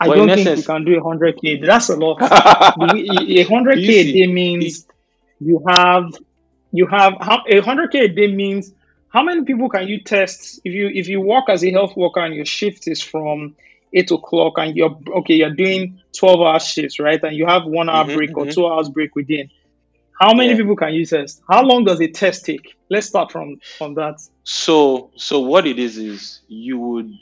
[0.00, 1.60] I Well, don't think we essence- can do a hundred k.
[1.60, 2.20] That's a lot.
[2.22, 2.24] a
[3.44, 4.86] 100k a day means
[5.40, 6.12] you have
[6.72, 8.72] you have a hundred k a day means
[9.16, 12.20] how many people can you test if you if you work as a health worker
[12.20, 13.56] and your shift is from
[13.94, 17.88] eight o'clock and you're okay you're doing twelve hour shifts right and you have one
[17.88, 18.54] hour Mhm, break or mhm.
[18.54, 19.48] two hours break within.
[20.20, 20.56] How many Yeah.
[20.56, 21.40] people can you test?
[21.50, 22.66] How long does a test take?
[22.90, 24.16] Let's start from from that.
[24.44, 27.14] So so what it is is you would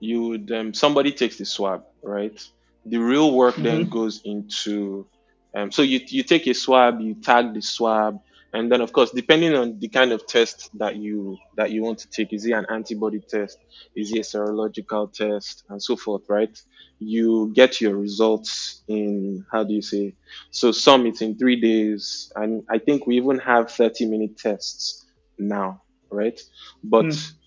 [0.00, 2.38] you would um, somebody takes the swab, right?
[2.84, 3.90] The real work then Mhm.
[3.90, 5.08] goes into
[5.56, 8.18] um, so you you take a swab, you tag the swab,
[8.52, 11.98] And then of course, depending on the kind of test that you that you want
[12.00, 13.58] to take, is it an antibody test,
[13.94, 16.56] is it a serological test, and so forth, right?
[16.98, 20.14] You get your results in how do you say?
[20.50, 25.06] So some it's in three days, and I think we even have 30 minute tests
[25.38, 26.40] now, right?
[26.82, 27.38] But Mm.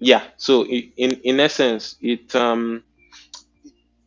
[0.00, 2.84] yeah, so in in essence, it um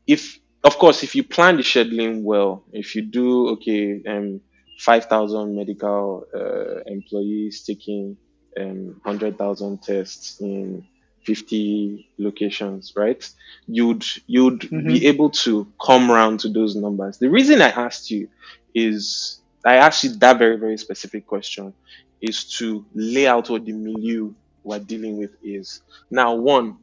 [0.08, 4.42] if of course if you plan the scheduling well if you do okay um
[4.78, 8.18] 5000 medical uh, employees taking
[8.60, 10.86] um 100000 tests in
[11.26, 13.28] 50 locations right?
[13.68, 14.88] You'd you'd Mm-hmm.
[14.88, 17.18] be able to come round to those numbers.
[17.20, 18.30] The reason i asked you
[18.74, 21.74] is i asked you that very very specific question
[22.22, 24.34] is to lay out what the milieu
[24.64, 25.82] we're dealing with is.
[26.12, 26.78] Now one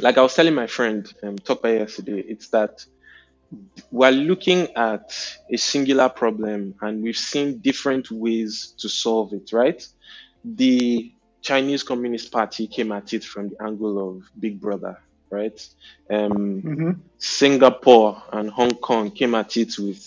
[0.00, 2.78] like I was telling my friend um, by yesterday, it's that
[3.90, 5.10] we're looking at
[5.52, 9.82] a singular problem and we've seen different ways to solve it, right?
[10.44, 14.98] The Chinese Communist Party came at it from the angle of Big Brother,
[15.30, 15.58] right?
[16.12, 16.90] Um, Mm-hmm.
[17.18, 20.02] Singapore and Hong Kong came at it with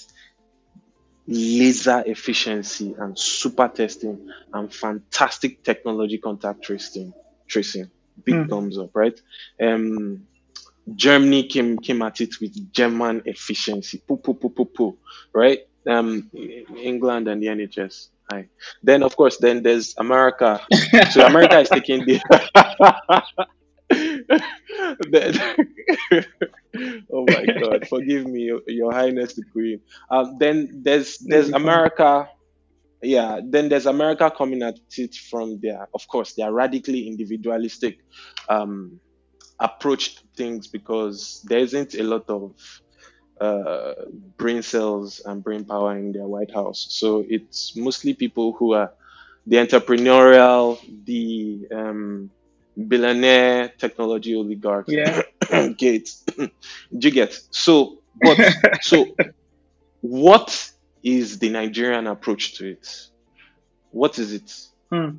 [1.28, 7.14] laser efficiency and super testing and fantastic technology contact tracing.
[7.50, 7.92] Tracing,
[8.24, 8.50] big Mm.
[8.50, 9.20] thumbs up, right?
[9.62, 10.28] Um,
[10.96, 14.98] Germany came came at it with German efficiency, poo poo poo poo poo,
[15.34, 15.60] right?
[15.88, 16.30] Um,
[16.78, 18.08] England and the NHS.
[18.32, 18.48] Hi.
[18.82, 20.62] Then of course, then there's America.
[21.12, 22.20] So America is taking the.
[27.12, 27.88] Oh my God!
[27.88, 29.80] Forgive me, Your Your Highness the Queen.
[30.10, 32.28] Um, then there's there's America.
[33.02, 33.42] Yeah.
[33.44, 38.00] Then there's America coming at it from their, of course, their radically individualistic
[38.50, 39.00] um,
[39.60, 42.54] approach to things because there isn't a lot of
[43.40, 43.94] uh,
[44.38, 46.88] brain cells and brain power in their White House.
[46.90, 48.92] So it's mostly people who are
[49.46, 52.30] the entrepreneurial, the um,
[52.88, 54.92] billionaire technology oligarchs.
[54.92, 55.22] Yeah.
[55.78, 56.24] Gates.
[56.38, 56.50] Do
[56.92, 57.38] you get?
[57.52, 58.38] So, but
[58.82, 59.08] so
[60.02, 60.72] what
[61.04, 62.88] is the Nigerian approach to it?
[63.92, 64.56] What is it?
[64.92, 65.18] Hmm.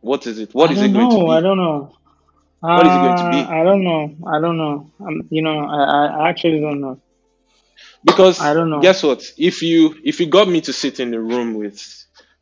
[0.00, 0.54] What is it?
[0.54, 1.28] What I is it going to know.
[1.28, 1.94] I don't know.
[2.70, 3.54] What is it going to Uh, be?
[3.60, 4.16] I don't know.
[4.26, 4.92] I don't know.
[5.00, 7.00] Um, you know, I, I actually don't know.
[8.04, 8.92] Because I don't know.
[8.92, 9.24] guess what?
[9.38, 11.80] If you if you got me to sit in the room with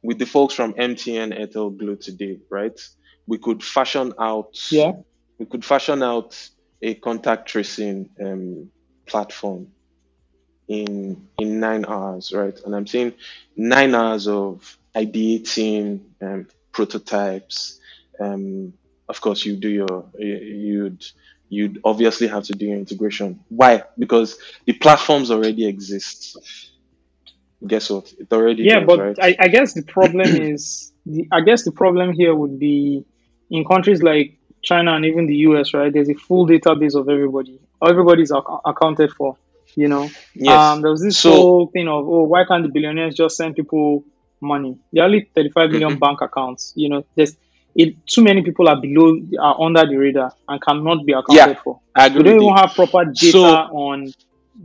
[0.03, 2.79] with the folks from MTN, Airtel, Glo today, right?
[3.27, 4.93] We could fashion out Yeah.
[5.39, 6.37] we could fashion out
[6.83, 8.71] a contact tracing um,
[9.09, 9.69] platform
[10.69, 12.59] in in nine hours, right?
[12.65, 13.15] And I'm saying
[13.57, 17.79] nine hours of ideating um, prototypes.
[18.21, 18.75] Um,
[19.11, 21.05] of course, you do your you- you'd
[21.51, 23.41] you'd obviously have to do your integration.
[23.49, 23.85] Why?
[23.99, 26.39] Because the platforms already exist.
[27.67, 28.13] Guess what?
[28.19, 29.19] It already Yeah, does, but right?
[29.21, 33.05] I, I guess the problem is, the, I guess the problem here would be
[33.51, 35.93] in countries like China and even the US, right?
[35.93, 37.61] There's a full database of everybody.
[37.85, 39.39] Everybody's ac- accounted for,
[39.75, 40.15] you know.
[40.35, 40.63] Yes.
[40.63, 43.57] Um, there was this So whole thing of, oh, why can't the billionaires just send
[43.57, 44.05] people
[44.41, 44.79] money?
[44.93, 46.73] There are only 35 million bank accounts.
[46.77, 47.37] You know, there's
[47.75, 51.59] it, too many people are below, are under the radar and cannot be yeah, accounted
[51.59, 51.81] for.
[51.95, 54.13] I We don't even have proper data So on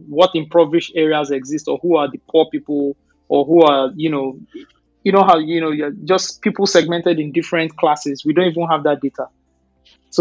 [0.07, 2.95] what impoverished areas exist or who are the poor people
[3.27, 4.39] or who are, you know,
[5.03, 8.25] you know how, you know, you're just people segmented in different classes.
[8.25, 9.27] We don't even have that data.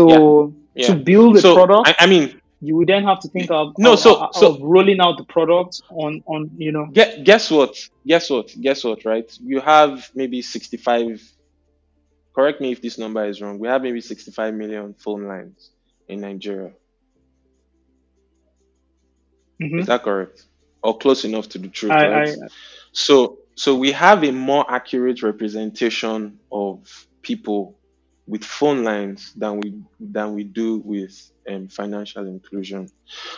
[0.09, 3.29] yeah, So to build a So product, I, I mean, you would then have to
[3.29, 3.95] think of, no.
[3.95, 7.77] of, So of so of rolling out the product on, on, you know, guess what?
[8.07, 8.55] Guess what?
[8.61, 9.05] Guess what?
[9.05, 9.31] Right?
[9.43, 11.34] You have maybe 65.
[12.35, 13.59] Correct me if this number is wrong.
[13.59, 15.71] We have maybe 65 million phone lines
[16.09, 16.75] in Nigeria.
[19.61, 20.47] hmm Is that correct?
[20.83, 22.29] Or close enough to the truth, I, right?
[22.43, 22.49] I,
[22.93, 26.87] So, so we have a more accurate representation of
[27.23, 27.79] people
[28.27, 31.15] with phone lines than we than we do with
[31.51, 32.91] um, financial inclusion.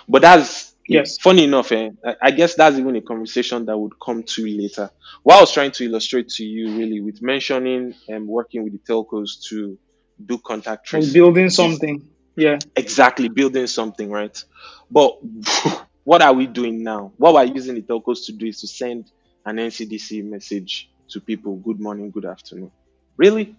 [0.08, 1.18] But that's yes.
[1.18, 1.72] funny enough.
[1.72, 1.90] Eh,
[2.22, 4.90] I, guess that's even a conversation that would come to later.
[5.22, 8.78] What I was trying to illustrate to you, really, with mentioning and working with the
[8.78, 9.78] telcos to
[10.24, 12.08] do contact tracing, building something.
[12.36, 12.58] Yeah.
[12.76, 14.42] exactly building something, right?
[14.90, 15.18] But
[16.04, 17.12] what are we doing now?
[17.16, 19.10] What we're using the telcos to do is to send
[19.44, 21.56] an NCDC message to people.
[21.56, 22.70] Good morning, good afternoon.
[23.16, 23.56] Really?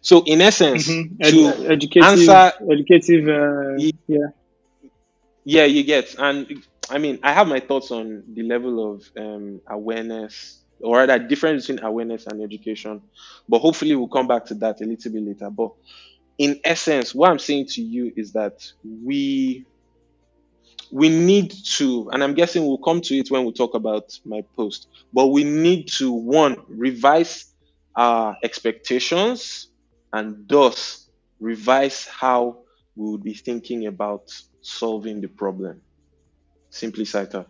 [0.00, 4.26] So, in essence, hmm Ed, to educative, answer educative, uh, yeah.
[5.44, 6.14] Yeah, you get.
[6.18, 11.18] And I mean, I have my thoughts on the level of um, awareness, or rather,
[11.18, 13.02] difference between awareness and education.
[13.48, 15.50] But hopefully, we'll come back to that a little bit later.
[15.50, 15.70] But
[16.38, 19.66] in essence, what I'm saying to you is that we,
[20.92, 24.42] we need to, and I'm guessing we'll come to it when we talk about my
[24.56, 27.46] post, but we need to one revise
[27.96, 29.68] our expectations
[30.12, 31.08] and thus
[31.40, 32.63] revise how
[32.96, 34.30] we would be thinking about
[34.60, 35.82] solving the problem.
[36.70, 37.46] Simply cited.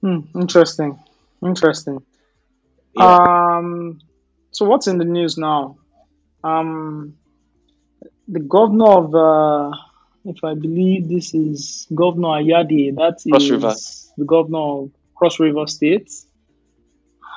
[0.00, 0.98] Hmm, interesting.
[1.44, 2.04] Interesting.
[2.94, 3.16] Yeah.
[3.58, 4.00] Um,
[4.50, 5.78] so what's in the news now?
[6.42, 7.16] Um,
[8.28, 9.76] the governor of, uh,
[10.24, 13.74] if I believe this is Governor Ayade, that Cross River.
[14.16, 16.10] the governor of Cross River State,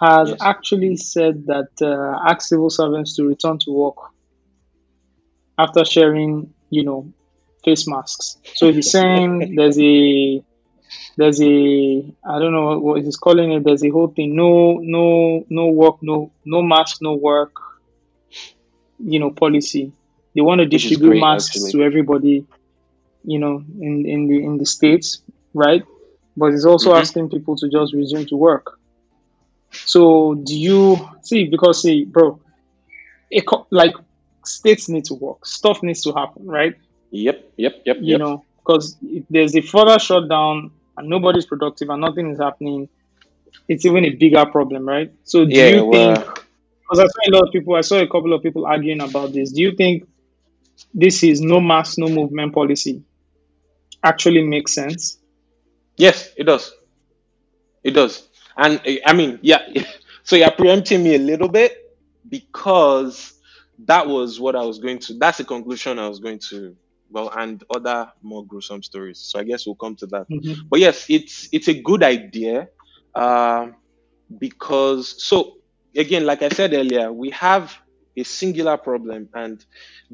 [0.01, 0.37] has Yes.
[0.41, 3.97] actually said that uh, ask civil servants to return to work
[5.59, 7.13] after sharing, you know,
[7.65, 8.37] face masks.
[8.53, 10.43] So he's saying there's a
[11.17, 13.63] there's a I don't know what he's calling it.
[13.65, 14.35] There's a whole thing.
[14.35, 17.53] No, no, no work, no, no mask, no work.
[18.99, 19.93] You know, policy.
[20.35, 21.71] They want to distribute great masks actually.
[21.71, 22.47] to everybody.
[23.23, 25.21] You know, in in the in the states,
[25.53, 25.83] right?
[26.37, 28.65] But he's also hmm asking people to just resume to work.
[29.85, 31.45] So do you see?
[31.49, 32.41] Because see, bro,
[33.29, 33.93] it, like
[34.49, 35.45] states need to work.
[35.45, 36.75] Stuff needs to happen, right?
[37.11, 38.19] Yep, yep, yep, you yep.
[38.19, 42.89] know, because if there's a further shutdown and nobody's productive and nothing is happening,
[43.67, 45.11] it's even a bigger problem, right?
[45.23, 48.07] So do Yeah, you think, because I saw a lot of people, I saw a
[48.07, 50.03] couple of people arguing about this, do you think
[50.93, 53.03] this is no mass, no movement policy
[54.03, 55.19] actually makes sense?
[55.97, 56.73] yes, it does.
[57.83, 58.27] It does.
[58.57, 59.59] And I mean, yeah,
[60.23, 61.77] so you're preempting me a little bit
[62.27, 63.33] because
[63.85, 66.75] that was what I was going to, that's the conclusion I was going to,
[67.09, 69.21] well, and other more gruesome stories.
[69.21, 70.27] So I guess we'll come to that.
[70.29, 72.67] hmm But yes, it's it's a good idea
[73.15, 73.75] um,
[74.39, 75.55] because so
[75.95, 77.75] again, like I said earlier, we have
[78.17, 79.63] a singular problem, and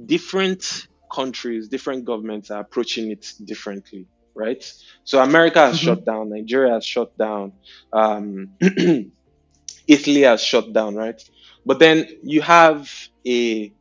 [0.06, 4.64] different countries, different governments are approaching it differently, right?
[5.06, 7.54] So America has hmm shut down, Nigeria has shut down,
[7.94, 8.58] um,
[9.88, 11.22] Italy has shut down, right?
[11.66, 12.92] But then you have
[13.28, 13.74] a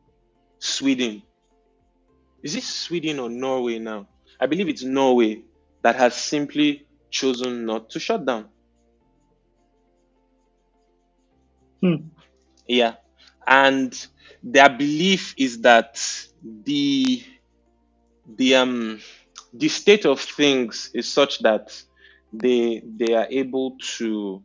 [0.58, 1.22] Sweden.
[2.44, 4.06] Is it Sweden or Norway now?
[4.40, 5.42] I believe it's Norway
[5.82, 8.50] that has simply chosen not to shut down.
[11.80, 11.96] Hmm.
[12.68, 12.96] Yeah.
[13.46, 13.94] And
[14.42, 16.00] their belief is that
[16.42, 17.22] the
[18.26, 19.00] the um
[19.52, 21.80] the state of things is such that
[22.32, 24.42] they they are able to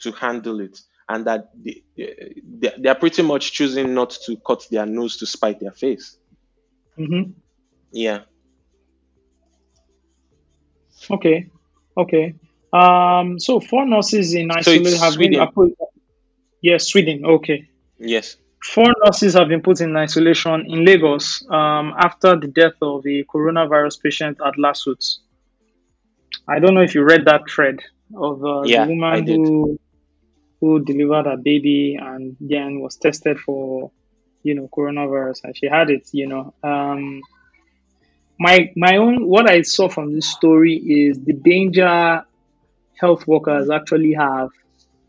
[0.00, 0.80] to handle it
[1.12, 5.26] and that they, they, they are pretty much choosing not to cut their nose to
[5.26, 6.16] spite their face.
[6.96, 7.22] hmm
[7.92, 8.20] Yeah.
[11.10, 11.46] Okay.
[11.96, 12.34] Okay.
[12.72, 13.38] Um.
[13.38, 15.40] So four nurses in So isolation have been Sweden.
[15.48, 15.74] approved.
[16.62, 17.24] Yes, Sweden.
[17.24, 17.68] Okay.
[17.98, 18.36] Yes.
[18.64, 23.24] Four nurses have been put in isolation in Lagos um, after the death of a
[23.24, 25.18] coronavirus patient at LASUTH.
[26.48, 27.80] I don't know if you read that thread
[28.16, 29.36] of uh, the Yeah, I woman did.
[29.36, 29.78] who
[30.62, 33.90] who delivered a baby and then was tested for
[34.44, 36.08] you know coronavirus and she had it.
[36.12, 37.20] You know, um,
[38.38, 42.24] my my own what I saw from this story is the danger
[43.00, 44.50] health workers actually have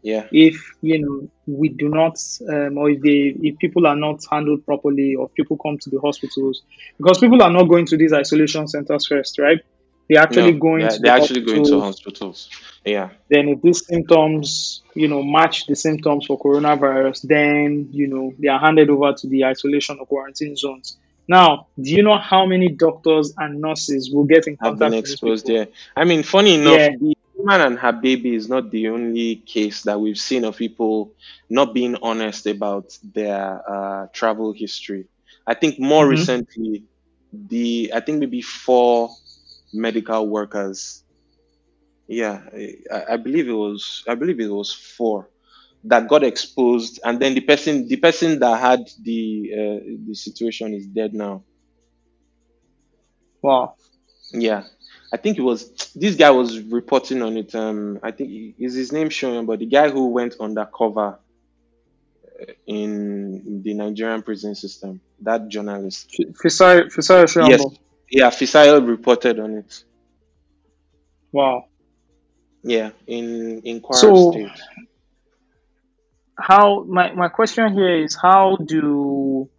[0.01, 0.27] Yeah.
[0.31, 2.15] if you know we do not
[2.49, 5.99] um, or if they if people are not handled properly or people come to the
[6.01, 6.63] hospitals
[6.97, 9.61] because people are not going to these isolation centers first right
[10.09, 12.49] they're actually No, going they're, to they're actually going to hospitals.
[12.85, 13.11] Yeah.
[13.29, 18.47] then if these symptoms you know match the symptoms for coronavirus then you know they
[18.47, 20.97] are handed over to the isolation or quarantine zones
[21.27, 25.01] now do you know how many doctors and nurses will get in have been contact
[25.05, 25.67] with these exposed there.
[25.95, 29.83] I mean, funny enough, yeah the woman and her baby is not the only case
[29.83, 31.13] that we've seen of people
[31.49, 35.07] not being honest about their uh, travel history.
[35.45, 36.85] I think more hmm recently,
[37.31, 39.09] the I think maybe four
[39.73, 41.03] medical workers.
[42.07, 42.43] Yeah,
[42.91, 45.29] I, I believe it was I believe it was four
[45.85, 50.73] that got exposed, and then the person the person that had the uh, the situation
[50.73, 51.43] is dead now.
[53.41, 53.75] wow
[54.33, 54.63] Yeah,
[55.13, 57.53] I think it was this guy was reporting on it.
[57.55, 61.19] Um, I think is his name showing, but the guy who went undercover
[62.67, 66.09] in the Nigerian prison system, that journalist.
[66.43, 67.63] Fisai Fisai Yes.
[68.17, 69.83] Yeah, Fisayo reported on it.
[71.31, 71.67] wow
[72.63, 74.59] Yeah, in in Kwara so State.
[76.39, 79.49] how my, my question here is how do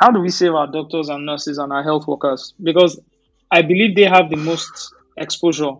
[0.00, 3.00] how do we save our doctors and nurses and our health workers because
[3.50, 5.74] i believe they have the most exposure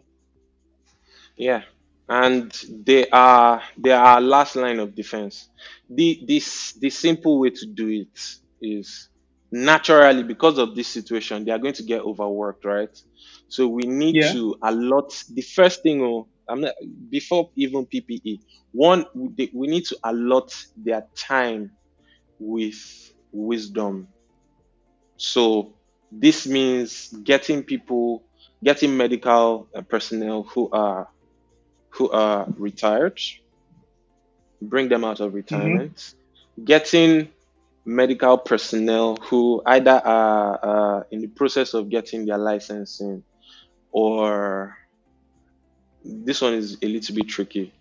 [1.36, 1.64] Yeah,
[2.09, 5.51] and they are they are our last line of defense.
[5.91, 8.18] The this the simple way to do it
[8.62, 9.09] is
[9.53, 12.96] naturally because of this situation they are going to get overworked right
[13.48, 14.32] so we need Yeah.
[14.32, 16.74] to allot the first thing oh, i'm not
[17.11, 18.38] before even ppe
[18.72, 21.70] one we need to allot their time
[22.38, 22.78] with
[23.32, 24.09] wisdom
[25.16, 25.76] so
[26.11, 28.24] this means getting people
[28.64, 31.09] getting medical uh, personnel who are
[31.94, 33.18] who are retired
[34.62, 35.82] bring them out of Mm-hmm.
[35.82, 36.12] retirement
[36.64, 37.30] getting
[37.85, 43.22] medical personnel who either are uh, in the process of getting their licensing
[43.93, 44.76] or
[46.05, 47.72] this one is a little bit tricky.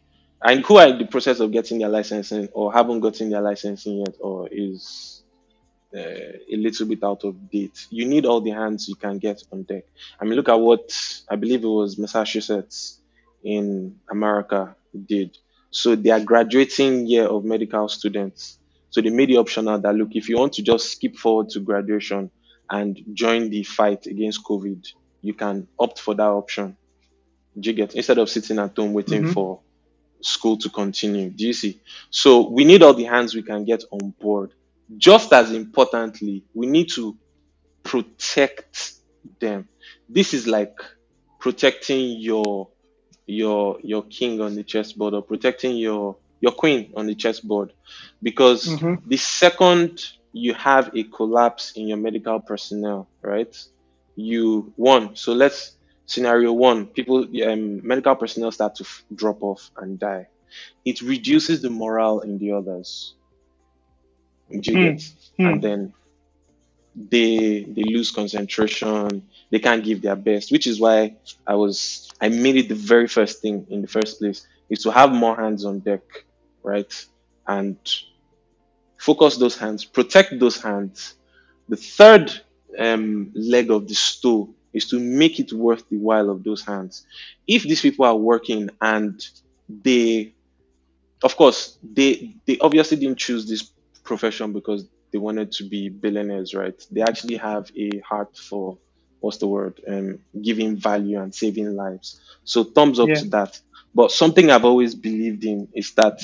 [0.41, 3.99] And who are in the process of getting their licensing or haven't gotten their licensing
[3.99, 5.23] yet or is
[5.95, 7.87] uh, a little bit out of date.
[7.89, 9.83] You need all the hands you can get on deck.
[10.19, 10.91] I mean look at what
[11.29, 12.99] i believe it was massachusetts
[13.43, 14.75] in america
[15.07, 15.37] did.
[15.71, 18.58] So their graduating year of medical students
[18.89, 21.59] so they made it optional that look if you want to just skip forward to
[21.59, 22.31] graduation
[22.69, 24.85] and join the fight against covid
[25.21, 26.77] you can opt for that option
[27.59, 29.31] do you get instead of sitting at home waiting Mm-hmm.
[29.33, 29.61] for
[30.21, 31.29] school to continue?
[31.29, 31.81] Do you see?
[32.09, 34.51] So we need all the hands we can get on board.
[34.97, 37.17] Just as importantly, we need to
[37.83, 38.93] protect
[39.39, 39.69] them.
[40.09, 40.75] This is like
[41.39, 42.69] protecting your
[43.27, 47.73] your your king on the chessboard or protecting your your queen on the chessboard.
[48.21, 48.95] Because Mm-hmm.
[49.05, 50.01] the second
[50.33, 53.55] you have a collapse in your medical personnel right
[54.15, 55.15] you won.
[55.15, 55.75] So let's
[56.05, 60.27] scenario one people um, medical personnel start to f- drop off and die.
[60.85, 63.15] It reduces the morale in the others.
[64.51, 65.01] Do you get?
[65.37, 65.45] Hmm.
[65.47, 65.93] and then
[66.95, 69.29] they they lose concentration.
[69.51, 71.15] They can't give their best which is why
[71.47, 74.91] i was i made it the very first thing in the first place is to
[74.91, 76.01] have more hands on deck
[76.63, 76.91] right?
[77.47, 77.79] And
[78.99, 81.15] focus those hands protect those hands.
[81.67, 82.31] The third
[82.79, 87.05] um, leg of the stool is to make it worth the while of those hands.
[87.47, 89.21] If these people are working and
[89.69, 90.35] they
[91.23, 93.71] of course they they obviously didn't choose this
[94.05, 96.81] profession because they wanted to be billionaires right?
[96.91, 98.79] They actually have a heart for
[99.21, 102.19] what's the word um giving value and saving lives.
[102.43, 103.15] So thumbs up Yeah.
[103.15, 103.59] to that.
[103.95, 106.19] But something i've always believed in is that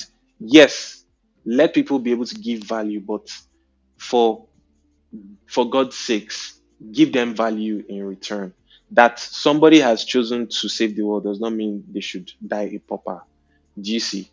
[0.48, 1.04] yes
[1.46, 3.28] let people be able to give value but
[4.00, 4.48] for
[5.48, 6.60] for god's sakes
[6.92, 8.54] give them value in return.
[8.92, 12.80] That somebody has chosen to save the world does not mean they should die a
[12.80, 13.22] pauper.
[13.80, 14.32] Do you see?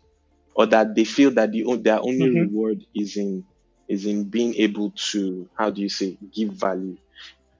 [0.55, 2.45] Or that they feel that the their only Mm-hmm.
[2.45, 3.45] reward is in
[3.87, 6.97] is in being able to how do you say give value.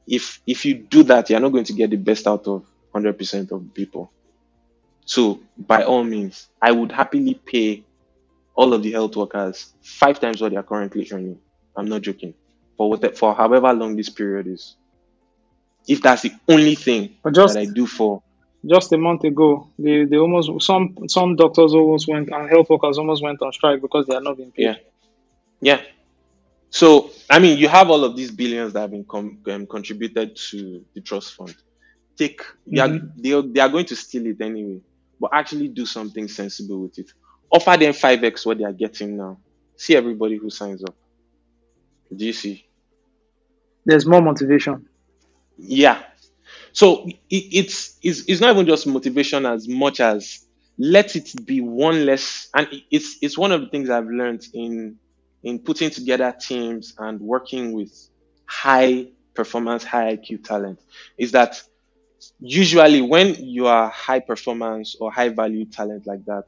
[0.08, 3.52] If if you do that you're not going to get the best out of 100%
[3.52, 4.14] of people.
[5.06, 7.86] So by all means i would happily pay
[8.56, 11.40] all of the health workers five times what they are currently earning
[11.78, 12.34] i'm not joking
[12.78, 14.78] for what for however long this period is
[15.88, 18.22] if that's the only thing But that i just do for
[18.70, 22.98] just a month ago, they, they almost some some doctors almost went and health workers
[22.98, 24.66] almost went on strike because they are not being paid.
[24.66, 24.76] yeah
[25.62, 25.82] yeah
[26.72, 30.36] So, I mean, you have all of these billions that have been com- um, contributed
[30.52, 31.56] to the trust fund.
[32.18, 32.42] Take,
[32.74, 33.12] they are, Mhm.
[33.24, 34.82] they, are, they are going to steal it anyway,
[35.20, 37.10] but actually do something sensible with it.
[37.54, 39.40] Offer them 5x what they are getting now.
[39.78, 40.96] See everybody who signs up.
[42.16, 42.66] Do you see?
[43.86, 44.88] There's more motivation.
[45.58, 46.04] Yeah.
[46.74, 50.46] So it, it's, it's it's not even just motivation as much as
[50.78, 52.50] let it be one less.
[52.56, 54.98] And it's it's one of the things I've learned in
[55.44, 57.94] in putting together teams and working with
[58.46, 60.80] high performance, high IQ talent
[61.18, 61.62] is that
[62.40, 66.46] usually when you are high performance or high value talent like that,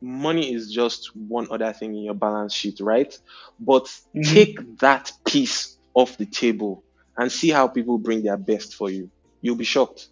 [0.00, 3.12] money is just one other thing in your balance sheet, right?
[3.58, 3.84] But
[4.14, 4.24] Mhm.
[4.34, 6.84] take that piece off the table
[7.16, 9.10] and see how people bring their best for you.
[9.42, 10.08] You'll be shocked.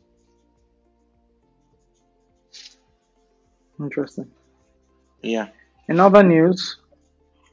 [3.80, 4.30] Interesting.
[5.22, 5.49] Yeah.
[5.89, 6.78] In other news,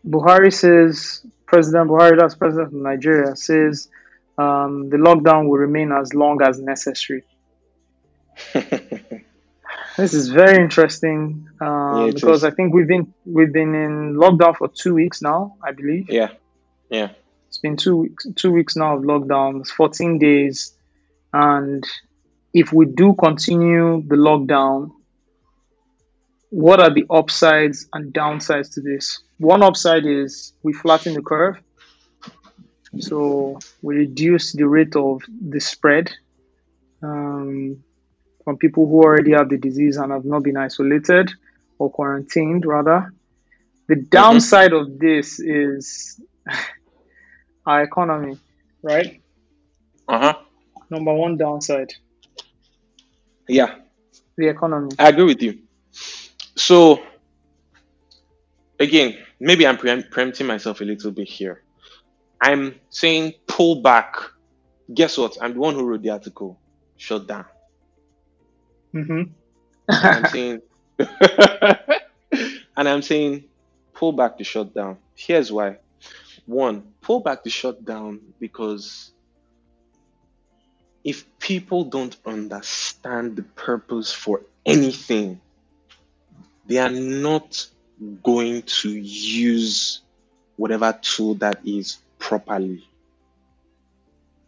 [0.05, 3.88] Buhari says President Buhari, that's President of Nigeria, says
[4.38, 7.23] um, the lockdown will remain as long as necessary.
[9.98, 12.43] This is very interesting um, Yeah, because.
[12.43, 15.56] I think we've been we've been in lockdown for two weeks now.
[15.64, 16.30] I believe yeah.
[16.89, 17.10] Yeah.
[17.48, 19.62] it's been two weeks two weeks now of lockdown.
[19.62, 20.76] It's 14 days,
[21.32, 21.84] and
[22.54, 24.91] if we do continue the lockdown,
[26.50, 29.22] what are the upsides and downsides to this?
[29.38, 31.58] One upside is we flatten the curve,
[33.00, 36.12] so we reduce the rate of the spread
[37.02, 37.84] um,
[38.46, 41.30] from people who already have the disease and have not been isolated
[41.80, 43.12] or quarantined, rather.
[43.89, 46.22] The downside of this is
[47.66, 48.38] our economy.
[48.82, 49.22] right?
[50.08, 50.34] Uh huh.
[50.89, 51.91] Number one downside,
[53.50, 53.76] Yeah,
[54.38, 54.91] the economy.
[55.00, 55.60] I agree with you.
[56.56, 57.02] So
[58.80, 61.64] again, maybe I'm preempt- preempting myself a little bit here.
[62.39, 64.16] I'm saying pull back.
[64.93, 65.38] Guess what?
[65.41, 66.60] I'm the one who wrote the article.
[66.98, 67.46] Shut down.
[68.96, 69.24] Hmm
[70.04, 70.62] And I'm saying,
[71.00, 73.46] and I'm saying,
[73.96, 75.00] pull back the shutdown.
[75.16, 75.78] Here's why.
[76.46, 79.12] One, pull back the shutdown because
[81.04, 85.41] if people don't understand the purpose for anything,
[86.66, 87.68] they are not
[88.24, 90.02] going to use
[90.58, 92.84] whatever tool that is properly.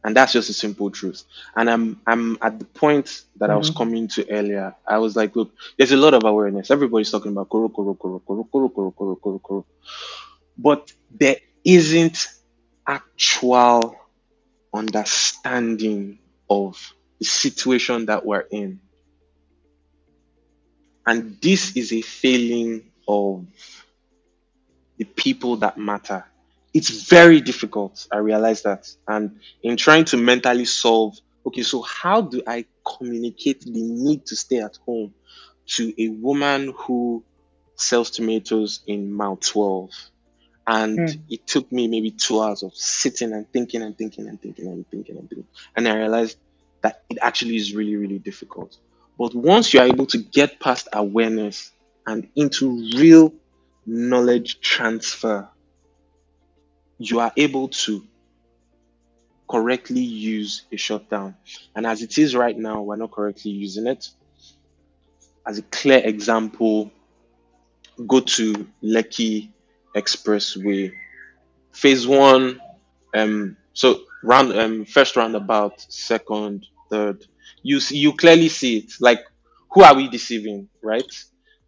[0.03, 1.23] And that's just a simple truth.
[1.55, 4.75] And I'm I'm at the point that I was hmm coming to earlier.
[4.87, 6.71] I was like, look, there's a lot of awareness.
[6.71, 9.65] Everybody's talking about koro koro koro koro koro koro koro koro koro.
[10.57, 12.27] But there isn't
[12.87, 13.95] actual
[14.73, 16.19] understanding
[16.49, 18.81] of the situation that we're in.
[21.07, 23.47] And this is a failing of
[24.97, 26.25] the people that matter.
[26.73, 28.07] It's very difficult.
[28.11, 28.87] I realize that.
[29.07, 32.65] And in trying to mentally solve, okay, so how do I
[32.97, 35.15] communicate the need to stay at home
[35.75, 37.25] to a woman who
[37.77, 39.91] sells tomatoes in Mile 12?
[40.67, 41.21] And Hmm.
[41.29, 44.85] it took me maybe two hours of sitting and thinking and thinking and thinking and
[44.91, 45.47] thinking and thinking.
[45.75, 46.37] And I realized
[46.83, 48.75] that it actually is really, really difficult.
[49.17, 51.71] But once you are able to get past awareness
[52.05, 53.33] and into real
[53.85, 55.49] knowledge transfer,
[56.99, 58.03] you are able to
[59.49, 61.35] correctly use a shutdown.
[61.75, 64.09] And as it is right now, we're not correctly using it.
[65.47, 66.91] As a clear example,
[68.05, 69.49] go to Lekki
[69.95, 70.93] Expressway.
[71.73, 72.61] Phase one,
[73.15, 77.25] um, so round um first roundabout, second, third.
[77.63, 78.93] You see, you clearly see it.
[79.01, 79.21] Like,
[79.71, 81.11] who are we deceiving, right?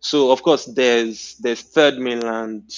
[0.01, 2.71] So of course there's there's third mainland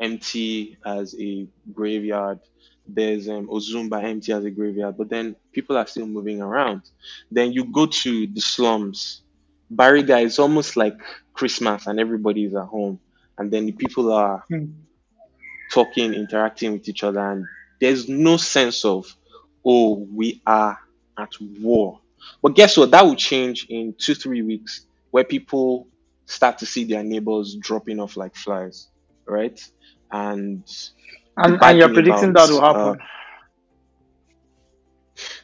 [0.00, 2.40] empty as a graveyard.
[2.86, 6.82] There's um, Ozumba empty as a graveyard, but then people are still moving around.
[7.30, 9.22] Then you go to the slums.
[9.72, 10.96] Bariga is almost like
[11.32, 13.00] Christmas and everybody is at home,
[13.38, 14.66] and then the people are Hmm.
[15.72, 17.44] talking, interacting with each other, and
[17.80, 19.06] there's no sense of,
[19.64, 20.78] oh, we are
[21.18, 21.30] at
[21.60, 22.00] war.
[22.42, 22.90] But guess what?
[22.90, 25.88] That will change in two, three weeks, where people
[26.26, 28.88] start to see their neighbors dropping off like flies,
[29.28, 29.58] right?
[30.12, 30.66] And
[31.36, 33.00] And and you're predicting about that will uh, happen.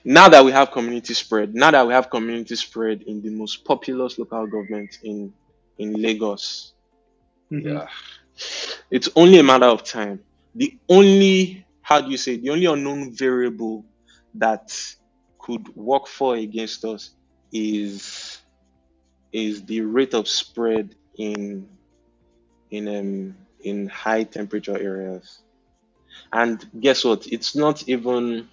[0.04, 3.64] now that we have community spread, now that we have community spread in the most
[3.64, 5.34] populous local government in
[5.78, 6.74] in Lagos,
[7.50, 7.88] hmm yeah,
[8.90, 10.24] it's only a matter of time.
[10.54, 13.86] The only, how do you say, the only unknown variable
[14.34, 14.68] that
[15.40, 17.14] could work for against us
[17.52, 18.38] is
[19.32, 21.68] is the rate of spread in
[22.70, 25.42] in um in high temperature areas.
[26.32, 27.26] And guess what?
[27.28, 28.48] It's not even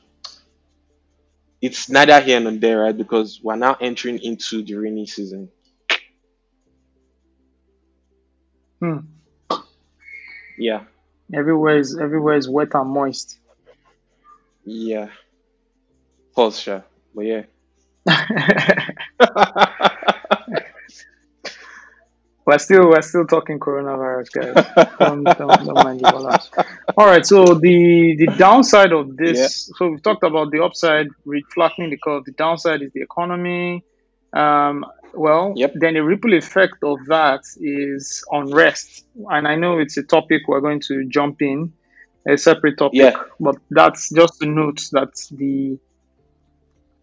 [1.61, 2.97] it's neither here nor there, right?
[2.97, 5.51] Because we're now entering into the rainy season.
[8.81, 8.99] Hmm.
[10.57, 10.83] Yeah,
[11.33, 13.39] Everywhere is everywhere is wet and moist.
[14.65, 15.09] yeah.
[16.35, 16.85] Pause, sure.
[17.15, 17.43] But yeah.
[22.49, 24.87] we're still we're still talking coronavirus, guys.
[24.99, 26.49] Don't don't, don't mind balance.
[26.97, 27.25] All right.
[27.25, 29.15] So the the downside of yeah.
[29.19, 29.71] this.
[29.77, 31.07] So we've talked about the upside,
[31.53, 32.25] flattening the curve.
[32.25, 33.83] The downside is the economy.
[34.33, 35.73] Um, well, Yep.
[35.75, 40.61] then the ripple effect of that is unrest, and I know it's a topic we're
[40.61, 41.73] going to jump in,
[42.27, 43.23] a separate topic, Yeah.
[43.39, 45.79] but that's just to note that the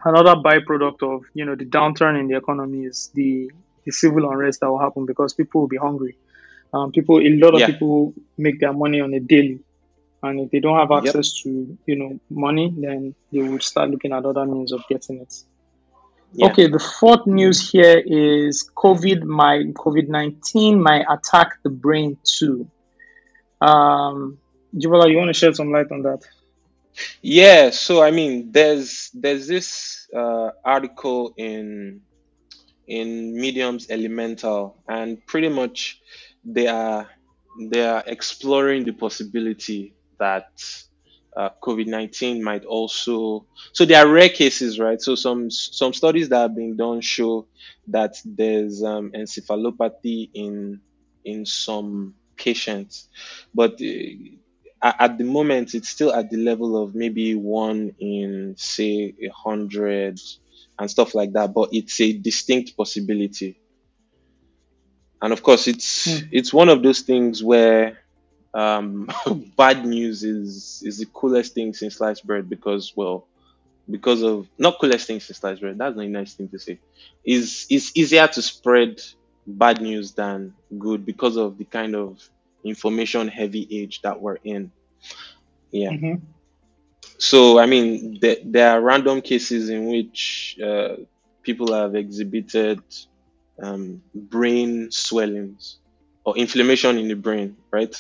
[0.05, 3.51] another byproduct of you know the downturn in the economy is the
[3.87, 6.17] the civil unrest that will happen because people will be hungry.
[6.75, 7.67] Um, people, a lot of Yeah.
[7.67, 9.61] people make their money on a daily,
[10.23, 11.07] and if they don't have Yep.
[11.07, 15.21] access to you know money, then they would start looking at other means of getting
[15.23, 15.33] it.
[16.33, 16.47] Yeah.
[16.47, 22.69] Okay, the fourth news here is COVID My COVID nineteen might attack the brain too.
[23.61, 24.39] Um,
[24.75, 26.21] Jibola, you want to shed some light on that?
[27.23, 32.01] Yeah, so I mean, there's there's this uh, article in
[32.87, 36.01] in Medium's Elemental, and pretty much
[36.45, 37.09] they are
[37.71, 40.49] they are exploring the possibility that
[41.37, 43.47] uh, COVID nineteen might also.
[43.73, 45.01] So there are rare cases, right?
[45.01, 47.47] So some some studies that have been done show
[47.89, 50.81] that there's um, encephalopathy in
[51.25, 53.09] in some patients,
[53.55, 53.81] but
[54.83, 59.29] uh, at the moment it's still at the level of maybe one in say a
[59.29, 60.21] hundred
[60.79, 63.61] and stuff like that, but it's a distinct possibility.
[65.23, 66.29] And of course, it's Hmm.
[66.31, 67.99] it's one of those things where
[68.55, 69.09] um,
[69.57, 73.29] bad news is is the coolest thing since sliced bread because well
[73.91, 75.79] because of not coolest thing since sliced bread.
[75.79, 76.81] That's not a nice thing to say.
[77.25, 79.01] Is it's easier to spread
[79.47, 82.21] bad news than good because of the kind of
[82.65, 84.73] information heavy age that we're in.
[85.73, 85.95] Yeah.
[85.95, 86.36] hmm
[87.19, 90.97] So I mean, there, there are random cases in which uh,
[91.43, 92.81] people have exhibited
[93.63, 95.79] um, brain swellings
[96.25, 97.95] or inflammation in the brain, right?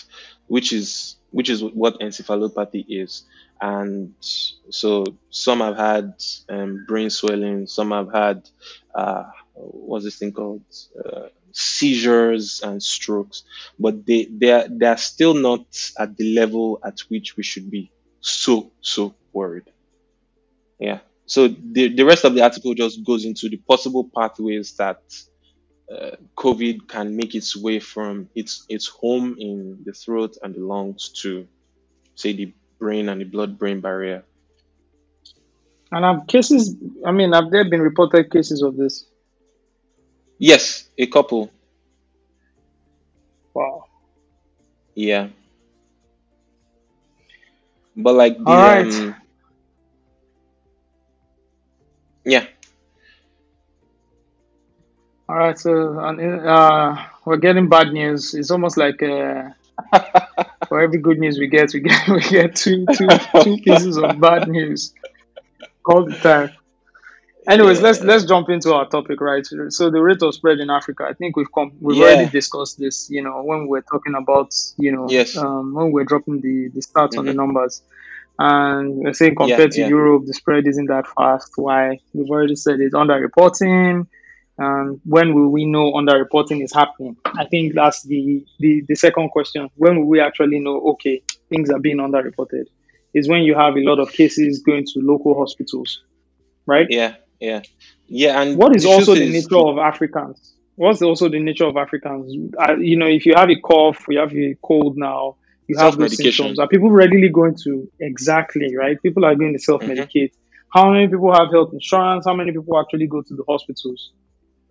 [0.48, 3.24] Which is which is what encephalopathy is.
[3.60, 6.14] And so some have had
[6.48, 8.48] um, brain swelling, some have had
[8.94, 10.62] uh, what's this thing called
[11.04, 13.44] uh, seizures and strokes,
[13.78, 15.64] but they they are, they are still not
[15.98, 17.90] at the level at which we should be
[18.26, 19.64] so so worried.
[20.78, 21.00] Yeah.
[21.26, 25.00] So the the rest of the article just goes into the possible pathways that
[25.90, 30.60] uh, COVID can make its way from its its home in the throat and the
[30.60, 31.46] lungs to
[32.14, 34.24] say the brain and the blood-brain barrier.
[35.92, 36.76] And have cases.
[37.04, 39.06] I mean, have there been reported cases of this?
[40.38, 41.50] Yes, a couple.
[43.54, 43.84] Wow.
[44.94, 45.28] Yeah,
[47.96, 48.92] but like the right.
[48.92, 49.16] um
[52.24, 52.46] yeah
[55.28, 55.58] All right.
[55.58, 58.34] So, uh, we're getting bad news.
[58.34, 59.50] It's almost like uh,
[60.68, 64.20] for every good news we get, we get we get two two two pieces of
[64.20, 64.94] bad news
[65.84, 66.50] all the time.
[67.48, 69.46] Anyways, let's yeah let's jump into our topic, right?
[69.68, 71.06] So the rate of spread in Africa.
[71.08, 73.08] I think we've come we've already discussed this.
[73.08, 76.40] You know, when we we're talking about you know yes um, when we we're dropping
[76.40, 77.36] the the stats on the mm-hmm.
[77.36, 77.82] numbers,
[78.38, 81.52] and we're saying yeah compared to Europe, the spread isn't that fast.
[81.56, 82.00] Why?
[82.12, 84.06] We've already said it's underreporting.
[84.58, 87.18] And when will we know underreporting is happening?
[87.26, 89.68] I think that's the, the the second question.
[89.76, 90.80] When will we actually know?
[90.92, 92.64] Okay, things are being underreported.
[93.12, 96.02] Is when you have a lot of cases going to local hospitals,
[96.64, 96.86] right?
[96.88, 97.62] yeah yeah
[98.06, 100.54] yeah and What is also the is nature of Africans?
[100.76, 102.54] What's also the nature of Africans?
[102.58, 105.96] Uh, you know, if you have a cough, you have a cold now, you have
[105.96, 106.58] those symptoms.
[106.58, 109.00] Are people readily going to exactly right?
[109.02, 109.92] People are going to self mm-hmm.
[109.92, 110.32] medicate.
[110.72, 112.26] How many people have health insurance?
[112.26, 114.12] How many people actually go to the hospitals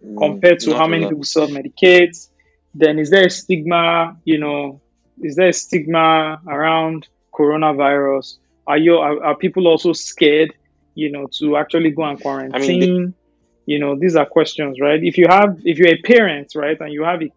[0.06, 2.16] mm, compared to how many people self medicate?
[2.74, 4.18] Then is there a stigma?
[4.26, 4.82] You know,
[5.22, 8.38] is there a stigma around coronavirus?
[8.68, 10.54] Are you are, are people also scared?
[10.96, 12.20] You know, to actually go and
[12.54, 13.14] I mean the, quarantine?
[13.66, 15.04] You know, these are questions, right?
[15.04, 17.32] If you have, if you're a parent, right, and you have a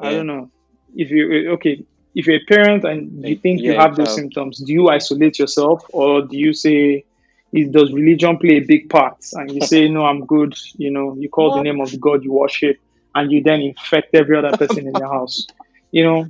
[0.00, 0.50] I yeah don't know.
[0.94, 1.84] If you okay,
[2.14, 4.72] if you're a parent and you think you yeah a have those child symptoms, do
[4.72, 7.04] you isolate yourself or do you say
[7.52, 11.14] it does religion play a big part and you say no, I'm good, you know,
[11.16, 12.78] you call the name of God you worship
[13.14, 15.46] and you then infect every other person in your house.
[15.90, 16.26] You know,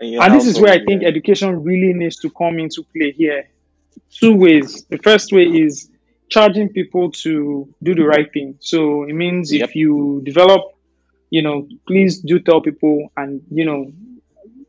[0.00, 2.82] in your and this is where I think yeah education really needs to come into
[2.94, 3.48] play here.
[4.20, 4.84] Two ways.
[4.90, 5.90] The first way is
[6.28, 8.56] charging people to do the right thing.
[8.60, 10.62] So it means yep if you develop,
[11.30, 13.92] you know, please do tell people and, you know,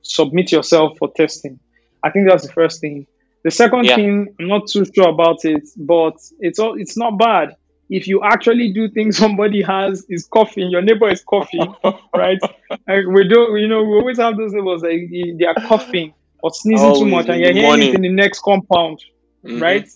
[0.01, 1.59] submit yourself for testing.
[2.03, 3.07] I think that's the first thing.
[3.43, 7.17] The second yeah thing, I'm not too sure about it, but it's all it's not
[7.17, 7.55] bad.
[7.89, 11.73] If you actually do things somebody has is coughing, your neighbor is coughing,
[12.15, 12.39] right?
[12.87, 16.51] Like we do, you know, we always have those neighbors like they are coughing or
[16.53, 18.99] sneezing too much, and you're hearing it in the next compound,
[19.43, 19.61] mm-hmm.
[19.61, 19.89] right?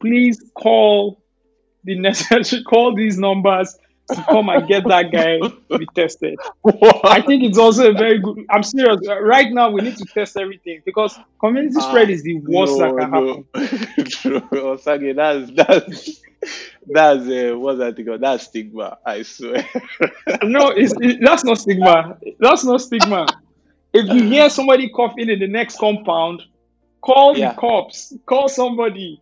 [0.00, 1.22] Please call
[1.84, 3.78] the necessary, call these numbers
[4.10, 6.38] to come and get that guy to be tested.
[7.04, 8.44] I think it's also a very good.
[8.50, 9.00] I'm serious.
[9.06, 12.92] Right now, we need to test everything because community spread ah is the worst that
[12.92, 14.48] no can no happen.
[14.52, 16.22] Osagie that's that's
[16.86, 19.64] that's uh, what's that thing that's stigma I swear
[20.42, 22.18] No, it's, it, that's not stigma.
[22.38, 23.26] That's not stigma.
[23.92, 26.42] If you hear somebody coughing in the next compound,
[27.02, 28.14] call the cops.
[28.24, 29.20] Call somebody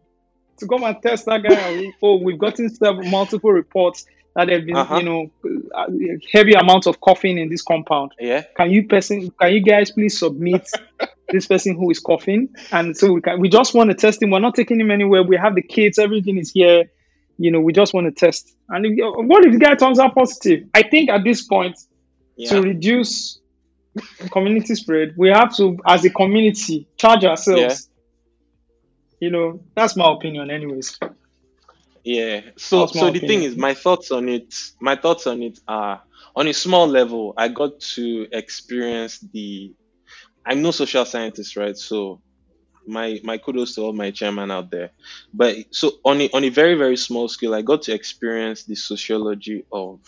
[0.58, 1.92] to come and test that guy.
[2.02, 4.06] Oh, we've gotten several multiple reports
[4.36, 5.30] that there have been, you uh-huh know,
[5.74, 5.86] uh,
[6.32, 8.12] heavy amounts of coughing in this compound.
[8.20, 9.30] yeah Can you person?
[9.40, 10.68] Can you guys please submit
[11.28, 12.50] this person who is coughing?
[12.70, 13.40] And so we can.
[13.40, 14.30] We just want to test him.
[14.30, 15.22] We're not taking him anywhere.
[15.22, 15.98] We have the kids.
[15.98, 16.84] Everything is here.
[17.38, 18.54] You know, we just want to test.
[18.68, 20.68] And if, what if the guy turns out positive?
[20.74, 21.78] I think at this point,
[22.46, 23.39] to reduce
[24.30, 27.88] community spread, we have to, as a community, charge yeah ourselves.
[29.20, 30.98] You know, that's my opinion, anyways.
[32.04, 32.40] Yeah.
[32.56, 36.02] So so the thing is, my thoughts on it, my thoughts on it are
[36.34, 37.34] on a small level.
[37.36, 39.74] I got to experience the
[40.46, 41.76] I'm no social scientist, right?
[41.76, 42.22] So
[42.86, 44.90] my my kudos to all my chairman out there.
[45.34, 48.74] But so on a on a very very small scale, I got to experience the
[48.74, 50.00] sociology of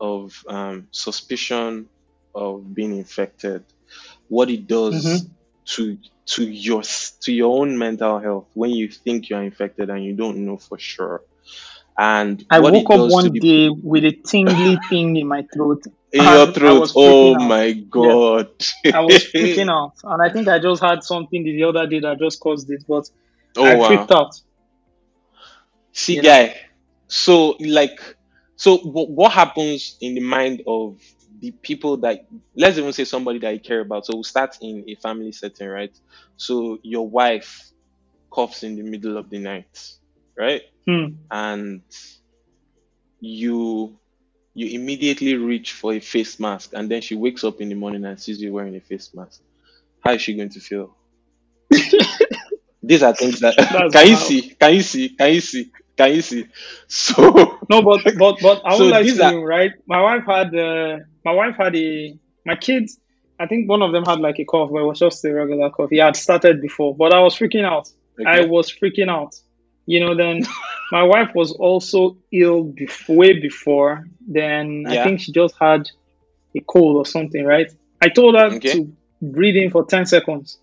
[0.00, 1.88] of um, suspicion
[2.34, 3.64] of being infected,
[4.28, 5.32] what it does Mm-hmm.
[5.74, 6.82] to to your
[7.22, 10.78] to your own mental health when you think you're infected and you don't know for
[10.78, 11.22] sure,
[11.98, 15.82] and I what woke up one the day with a tingly thing in my throat,
[16.12, 16.90] in your throat.
[16.94, 17.54] Oh freaking out.
[17.54, 18.50] my Yeah, god!
[18.92, 22.18] I was freaking out, and I think I just had something the other day that
[22.18, 23.04] just caused it, but
[23.56, 24.08] oh I wow!
[24.08, 24.32] freaked out.
[25.92, 26.28] See, You know.
[26.28, 26.54] guy.
[27.08, 27.98] So like,
[28.56, 30.98] so what, what happens in the mind of
[31.42, 32.26] the people that
[32.56, 34.06] let's even say somebody that you care about.
[34.06, 35.94] So we'll start in a family setting, right?
[36.38, 37.72] So your wife
[38.32, 39.78] coughs in the middle of the night,
[40.38, 40.62] right?
[40.86, 41.06] Hmm.
[41.30, 41.82] And
[43.20, 43.98] you
[44.54, 48.04] you immediately reach for a face mask, and then she wakes up in the morning
[48.04, 49.40] and sees you wearing a face mask.
[50.00, 50.96] How is she going to feel?
[52.82, 54.54] These are things that That's can you see?
[54.60, 55.10] Can you see?
[55.10, 55.72] Can you see?
[55.96, 56.46] Can you see?
[56.88, 59.72] So No, but but but I won't so these to are right?
[59.86, 62.16] My wife had uh, my wife had a
[62.46, 62.98] my kids.
[63.38, 65.70] I think one of them had like a cough, but it was just a regular
[65.70, 65.90] cough.
[65.90, 67.88] He had started before, but I was freaking out.
[68.26, 69.34] I was freaking out.
[69.86, 70.42] You know, then
[70.92, 74.04] my wife was also ill before, way before.
[74.28, 75.88] Then I think she just had
[76.56, 77.70] a cold or something, right?
[78.00, 78.72] I told her Okay.
[78.74, 80.58] to breathe in for 10 seconds.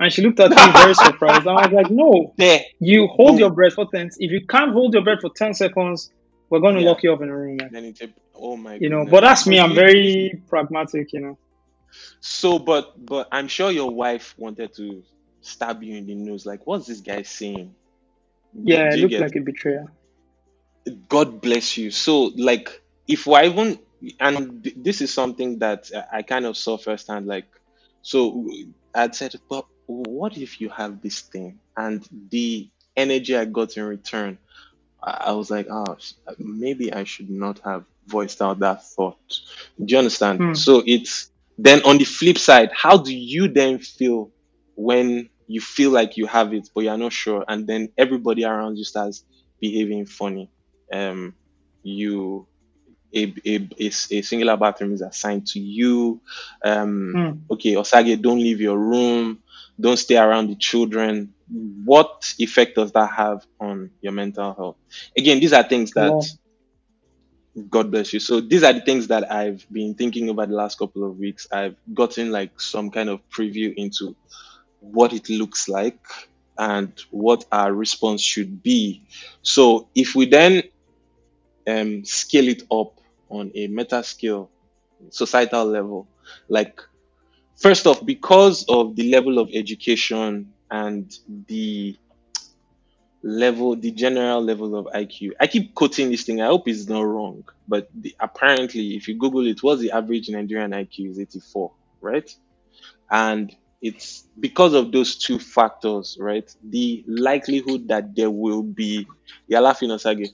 [0.00, 1.46] And she looked at me very surprised.
[1.46, 2.34] And I was like, no,
[2.80, 4.10] you hold your breath for 10.
[4.18, 6.10] If you can't hold your breath for 10 seconds,
[6.50, 6.88] we're going to Yeah.
[6.88, 7.70] lock you up in a room, man.
[7.70, 7.94] Then
[8.34, 9.10] oh my You know, goodness.
[9.10, 9.60] but that's me.
[9.60, 11.38] I'm very pragmatic, you know.
[12.20, 15.04] so but but I'm sure your wife wanted to
[15.42, 16.46] stab you in the nose.
[16.46, 17.76] Like, what's this guy saying?
[18.54, 19.20] Yeah, it looked get?
[19.20, 19.88] like a betrayal.
[21.08, 21.90] God bless you.
[21.90, 23.80] So like, if we're even
[24.20, 27.26] and th- this is something that I I kind of saw firsthand.
[27.26, 27.48] Like,
[28.02, 28.48] so
[28.94, 33.84] I'd said, but what if you have this thing and the energy I got in
[33.84, 34.38] return?
[35.02, 35.96] I I was like, oh,
[36.38, 39.18] maybe I should not have voiced out that thought.
[39.78, 40.42] Do you understand?
[40.42, 40.54] Hmm.
[40.54, 44.32] So it's then on the flip side, how do you then feel
[44.74, 48.76] when you feel like you have it, but you're not sure, and then everybody around
[48.76, 49.24] you starts
[49.60, 50.50] behaving funny?
[50.92, 51.34] Um,
[51.82, 52.48] you
[53.14, 56.20] a a a singular bathroom is assigned to you.
[56.64, 57.30] Um, Hmm.
[57.50, 59.42] okay, Osagie, don't leave your room.
[59.80, 61.34] Don't stay around the children.
[61.48, 64.76] What effect does that have on your mental health?
[65.16, 66.24] Again, these are things that lot.
[67.70, 68.20] God bless you.
[68.20, 71.48] So these are the things that I've been thinking over the last couple of weeks.
[71.50, 74.14] I've gotten like some kind of preview into
[74.80, 75.98] what it looks like
[76.56, 79.02] and what our response should be.
[79.42, 80.62] So if we then
[81.66, 84.50] um, scale it up on a meta scale,
[85.10, 86.08] societal level,
[86.48, 86.80] like
[87.58, 91.12] first off, because of the level of education and
[91.46, 91.96] the
[93.22, 95.32] level, the general level of IQ.
[95.40, 96.40] I keep quoting this thing.
[96.40, 100.28] I hope it's not wrong, but the, apparently, if you Google it, what's the average
[100.28, 102.34] Nigerian IQ is 84, right?
[103.10, 106.52] And it's because of those two factors, right?
[106.62, 109.06] The likelihood that there will be,
[109.46, 110.30] you're laughing, Osagie.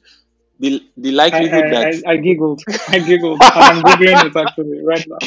[0.60, 2.62] The, the I, likelihood I, that I, I giggled.
[2.88, 3.42] I giggled.
[3.42, 5.18] And I'm Googling it actually right now.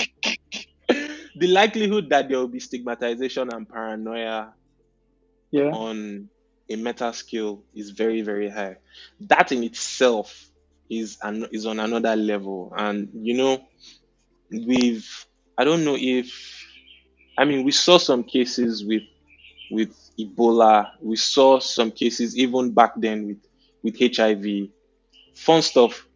[1.39, 4.53] The likelihood that there will be stigmatization and paranoia
[5.51, 5.71] Yeah.
[5.71, 6.29] on
[6.69, 8.77] a meta scale is very very high.
[9.21, 10.49] That in itself
[10.89, 12.73] is an, is on another level.
[12.75, 13.65] And you know
[14.51, 15.07] we've
[15.57, 16.65] i don't know if
[17.37, 19.03] i mean we saw some cases with
[19.71, 20.91] with ebola.
[21.01, 23.41] We saw some cases even back then with
[23.83, 24.45] with hiv
[25.35, 26.07] fun stuff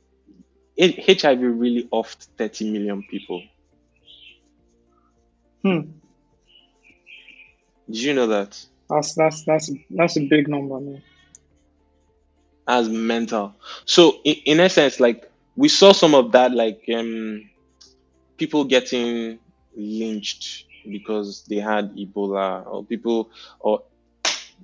[0.79, 3.41] hiv really offed 30 million people
[5.63, 5.81] Hmm.
[7.87, 11.01] did you know that That's that's that's that's a big number, man.
[12.67, 13.55] as mental.
[13.85, 17.49] So in, in essence, like we saw some of that, like um,
[18.37, 19.39] people getting
[19.75, 23.83] lynched because they had Ebola, or people, or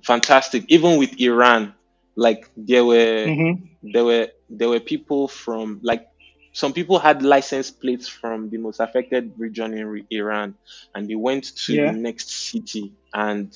[0.02, 0.64] fantastic.
[0.68, 1.74] Even with Iran,
[2.16, 3.66] like there were Mm-hmm.
[3.82, 6.06] there were there were people from like
[6.52, 10.56] some people had license plates from the most affected region in Iran,
[10.94, 13.52] and they went to the next city, and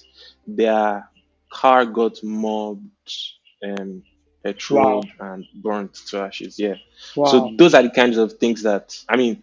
[0.46, 1.04] their
[1.52, 2.90] car got mobbed,
[3.64, 4.02] um,
[4.70, 5.00] Wow.
[5.00, 6.58] petrol, and burnt to ashes.
[6.58, 6.76] Yeah.
[7.16, 7.22] Wow.
[7.22, 9.42] So those are the kinds of things that I mean,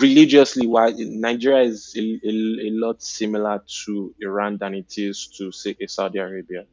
[0.00, 2.30] religiously, why Nigeria is a, a,
[2.68, 6.66] a lot similar to Iran than it is to say Saudi Arabia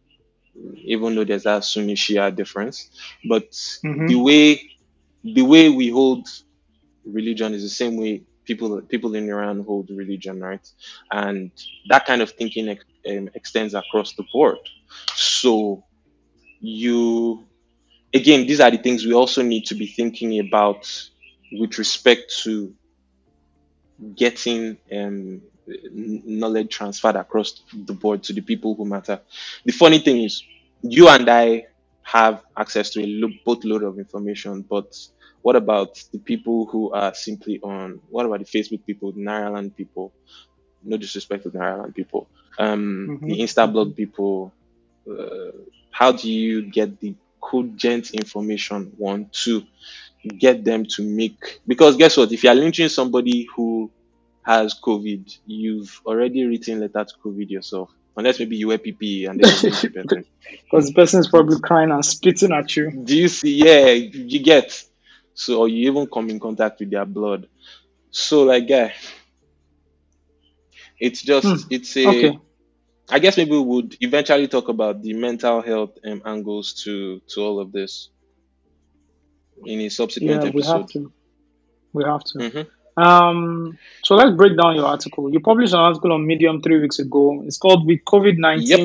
[0.85, 2.89] even though there's that Sunni Shia difference.
[3.27, 3.45] But
[3.85, 4.07] Mm-hmm.
[4.07, 4.61] the way
[5.35, 6.27] the way we hold
[7.05, 10.65] religion is the same way people people in Iran hold religion, right?
[11.11, 11.51] And
[11.89, 14.57] that kind of thinking ex- um, extends across the board.
[15.15, 15.85] So
[16.59, 17.47] you
[18.13, 20.87] again, these are the things we also need to be thinking about
[21.53, 22.75] with respect to
[24.15, 25.41] getting um,
[25.93, 29.21] knowledge transferred across the board to the people who matter.
[29.65, 30.43] The funny thing is,
[30.81, 31.65] you and I
[32.03, 34.95] have access to a lo- boatload of information, but
[35.41, 38.01] what about the people who are simply on?
[38.09, 40.13] What about the Facebook people, the Nairaland people?
[40.83, 42.29] No disrespect to the people,
[42.59, 44.53] um, hmm the Instablog people.
[45.09, 45.51] Uh,
[45.91, 48.93] how do you get the cogent information?
[48.97, 49.63] One, two,
[50.37, 52.31] get them to make because guess what?
[52.31, 53.91] If you are lynching somebody who
[54.43, 57.91] has COVID, you've already written letter to COVID yourself.
[58.15, 60.25] Unless maybe you wear PPE and then the person.
[60.63, 62.91] Because the person is probably crying and spitting at you.
[62.91, 63.63] Do you see?
[63.63, 64.83] Yeah, you get.
[65.37, 67.47] So or you even come in contact with their blood.
[68.11, 68.91] So like yeah,
[70.99, 72.37] it's just it's a Okay.
[73.09, 77.41] I guess maybe we would eventually talk about the mental health um, angles to to
[77.41, 78.09] all of this
[79.65, 80.91] in a subsequent Yeah, we have episode.
[80.93, 81.11] to.
[81.93, 82.39] We have to.
[82.39, 82.67] hmm
[82.97, 85.31] Um, so let's break down your article.
[85.31, 87.43] You published an article on Medium three weeks ago.
[87.45, 88.81] It's called With COVID Yep.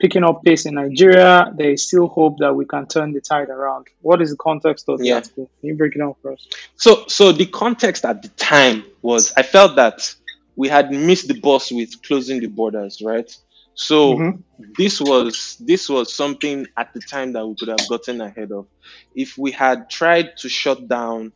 [0.00, 3.20] 19 Picking Up Pace in Nigeria, there is still hope that we can turn the
[3.20, 3.86] tide around.
[4.00, 5.14] What is the context of the Yeah.
[5.14, 5.50] article?
[5.60, 6.46] Can you break it down for us?
[6.76, 10.14] So so the context at the time was I felt that
[10.56, 13.30] we had missed the bus with closing the borders, right?
[13.74, 14.40] So Mm-hmm.
[14.78, 18.66] this was this was something at the time that we could have gotten ahead of.
[19.14, 21.32] If we had tried to shut down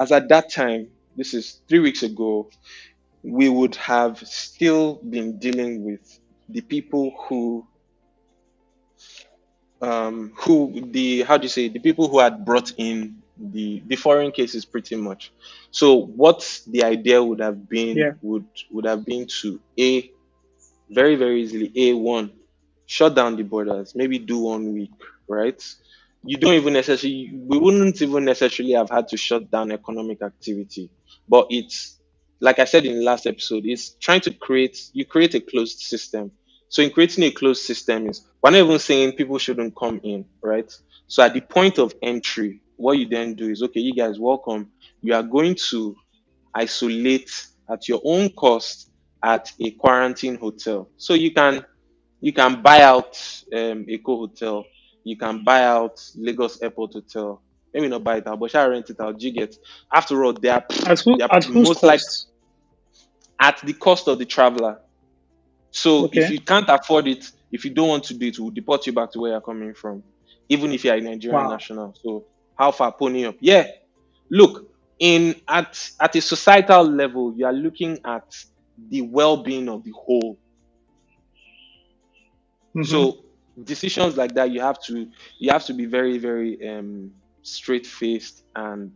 [0.00, 2.50] as at that time, this is three weeks ago,
[3.22, 6.00] we would have still been dealing with
[6.52, 7.66] the people who
[9.80, 13.96] um who the how do you say the people who had brought in the the
[13.96, 15.32] foreign cases pretty much.
[15.70, 18.12] So what the idea would have been Yeah.
[18.20, 20.10] would would have been to a
[20.90, 22.32] very very easily a one
[22.86, 24.92] shut down the borders maybe do one week
[25.28, 25.62] right?
[26.24, 30.90] You don't even necessarily we wouldn't even necessarily have had to shut down economic activity
[31.28, 32.00] but it's
[32.40, 35.78] like i said in the last episode it's trying to create you create a closed
[35.80, 36.32] system
[36.72, 40.24] so in creating a closed system is we're not even saying people shouldn't come in
[40.42, 40.72] right
[41.06, 44.70] so at the point of entry what you then do is okay you guys welcome
[45.02, 45.94] you are going to
[46.54, 48.90] isolate at your own cost
[49.22, 51.64] at a quarantine hotel so you can
[52.20, 53.16] you can buy out
[53.52, 54.64] um, Eko Hotel,
[55.04, 57.42] you can buy out Lagos Airport Hotel.
[57.74, 59.20] Maybe not buy it out, but shall rent it out.
[59.20, 59.56] You get?
[59.92, 62.00] After all, they are At, who, they are at most like
[63.40, 64.80] at the cost of the traveler.
[65.72, 68.86] So if you can't afford it, if you don't want to do it, we'll deport
[68.86, 70.04] you back to where you're coming from,
[70.50, 71.48] even if you're a Nigerian Wow.
[71.48, 71.94] national.
[72.02, 73.36] So how far pony up?
[73.40, 73.66] Yeah.
[74.30, 74.68] Look,
[74.98, 78.24] in at at a societal level, you are looking at
[78.78, 80.40] the well-being of the whole.
[82.76, 82.82] Mm-hmm.
[82.82, 83.24] So
[83.62, 85.08] decisions like that, you have to
[85.38, 87.12] you have to be very very um,
[87.42, 88.92] straight faced and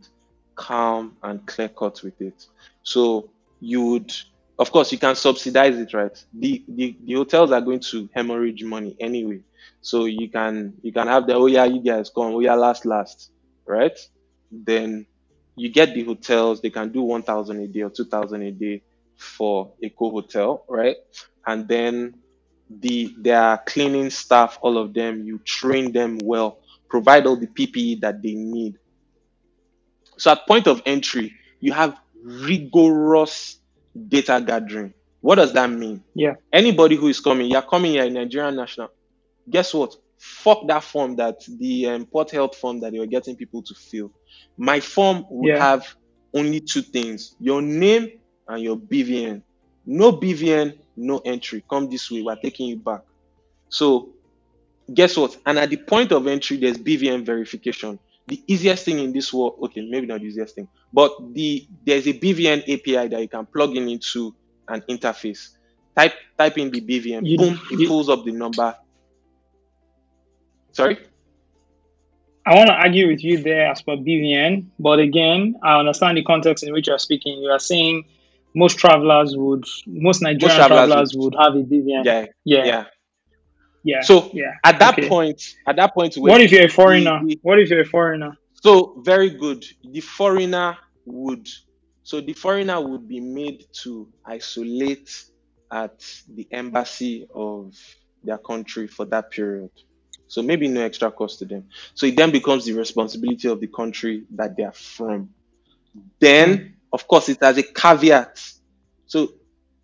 [0.55, 2.43] calm and clear cut with it.
[2.83, 4.11] So you would,
[4.59, 6.15] of course, you can subsidize it, right?
[6.33, 9.41] The the, the hotels are going to hemorrhage money anyway,
[9.81, 12.85] so you can you can have the oh yeah you guys come oh yeah last
[12.85, 13.31] last,
[13.67, 13.97] right?
[14.51, 15.05] Then
[15.55, 18.51] you get the hotels they can do one thousand a day or two thousand a
[18.51, 18.83] day
[19.15, 20.97] for a co hotel, right?
[21.45, 22.15] And then
[22.69, 27.95] the their cleaning staff, all of them, you train them well, provide all the PPE
[28.01, 28.77] that they need.
[30.17, 33.59] So at point of entry, you have rigorous
[34.07, 34.93] data gathering.
[35.21, 36.03] What does that mean?
[36.13, 36.35] Yeah.
[36.53, 38.89] Anybody who is coming, you're coming here, Nigerian national.
[39.49, 39.95] Guess what?
[40.19, 43.73] Fuck that form that the um, port health form that they were getting people to
[43.75, 44.11] fill.
[44.57, 45.57] My form would Yeah.
[45.57, 45.85] have
[46.33, 48.09] only two things: your name
[48.47, 49.43] and your BVN.
[49.85, 51.63] No BVN, no entry.
[51.69, 53.01] Come this way, we're taking you back.
[53.69, 54.13] So
[54.93, 55.37] guess what?
[55.45, 57.99] And at the point of entry, there's BVN verification.
[58.27, 62.07] The easiest thing in this world, okay, maybe not the easiest thing, but the there's
[62.07, 64.35] a BVN API that you can plug in into
[64.67, 65.55] an interface.
[65.95, 68.75] Type type in the BVN, You, boom, it you, pulls up the number.
[70.73, 70.99] Sorry?
[72.45, 76.23] I want to argue with you there as per BVN, but again, I understand the
[76.23, 77.41] context in which you are speaking.
[77.41, 78.05] You are saying
[78.55, 82.05] most travelers would, most Most Nigerian travelers travelers would would have a BVN.
[82.05, 82.83] yeah, Yeah, yeah.
[83.87, 84.53] Yeah, So yeah.
[84.65, 85.07] at that Okay.
[85.07, 87.21] point, at that point What if you're a foreigner?
[87.21, 88.37] the What if you're a foreigner?
[88.63, 89.63] So very good.
[89.83, 91.47] The foreigner would
[92.03, 95.09] so the foreigner would be made to isolate
[95.71, 97.75] at the embassy of
[98.23, 99.71] their country for that period.
[100.27, 101.69] So maybe no extra cost to them.
[101.95, 105.31] So it then becomes the responsibility of the country that they are from.
[105.93, 106.09] Hmm.
[106.19, 108.39] Then Of course, it has a caveat.
[109.05, 109.29] So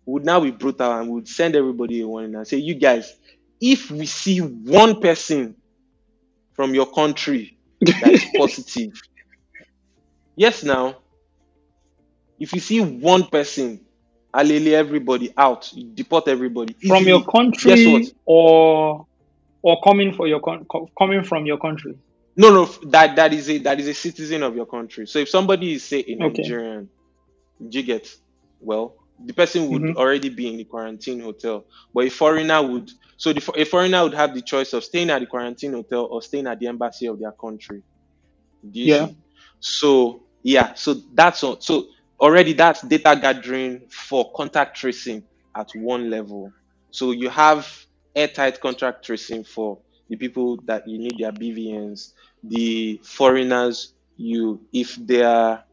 [0.06, 3.12] would now be brutal and would send everybody a warning and say, you guys,
[3.64, 5.56] if we see one person
[6.52, 8.92] from your country that is positive,
[10.36, 10.96] yes, now,
[12.38, 13.80] if you see one person,
[14.36, 17.32] alele everybody out, you deport everybody from your easily.
[17.62, 18.12] Guess country what?
[18.26, 19.06] or
[19.62, 20.66] or coming for your con-
[20.98, 21.96] coming from your country.
[22.36, 25.06] No, no, that that is a that is a citizen of your country.
[25.06, 26.90] So if somebody is say a Nigerian,
[27.66, 28.10] do you get
[28.60, 29.94] well, the person would Mm-hmm.
[29.96, 32.90] already be in the quarantine hotel, but a foreigner would.
[33.16, 36.22] So the, a foreigner would have the choice of staying at the quarantine hotel or
[36.22, 37.82] staying at the embassy of their country.
[38.82, 39.08] Yeah.
[39.60, 41.60] So yeah, so that's all.
[41.60, 41.86] So
[42.20, 45.24] already that's data gathering for contact tracing
[45.56, 46.52] at one level.
[46.90, 47.68] So you have
[48.14, 52.12] airtight contact tracing for the people that you need their BVNs,
[52.42, 55.64] the foreigners you if they are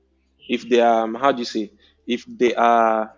[0.47, 1.71] if they are um, how do you say
[2.07, 3.13] if they are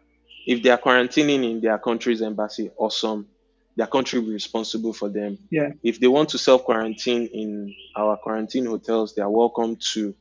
[0.46, 3.28] if they are quarantining in their country's embassy, awesome.
[3.76, 5.38] Their country will be responsible for them.
[5.50, 5.72] Yeah.
[5.82, 10.14] If they want to self quarantine in our quarantine hotels, they are welcome to.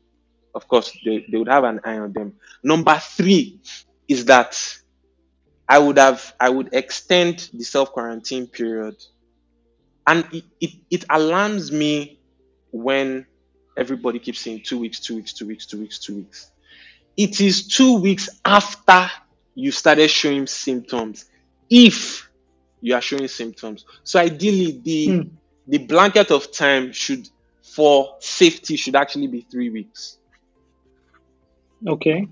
[0.54, 2.34] Of course, they, they would have an eye on them.
[2.62, 3.60] Number three
[4.08, 4.56] is that
[5.68, 8.96] I would have I would extend the self quarantine period,
[10.06, 12.20] and it, it it alarms me
[12.70, 13.26] when
[13.76, 16.50] everybody keeps saying two weeks, two weeks, two weeks, two weeks, two weeks.
[17.16, 19.10] It is two weeks after
[19.54, 21.26] you started showing symptoms,
[21.70, 22.28] if
[22.80, 23.84] you are showing symptoms.
[24.04, 25.22] So ideally, the Hmm.
[25.66, 27.28] the blanket of time should
[27.62, 30.18] for safety should actually be three weeks.
[31.86, 32.28] Okay.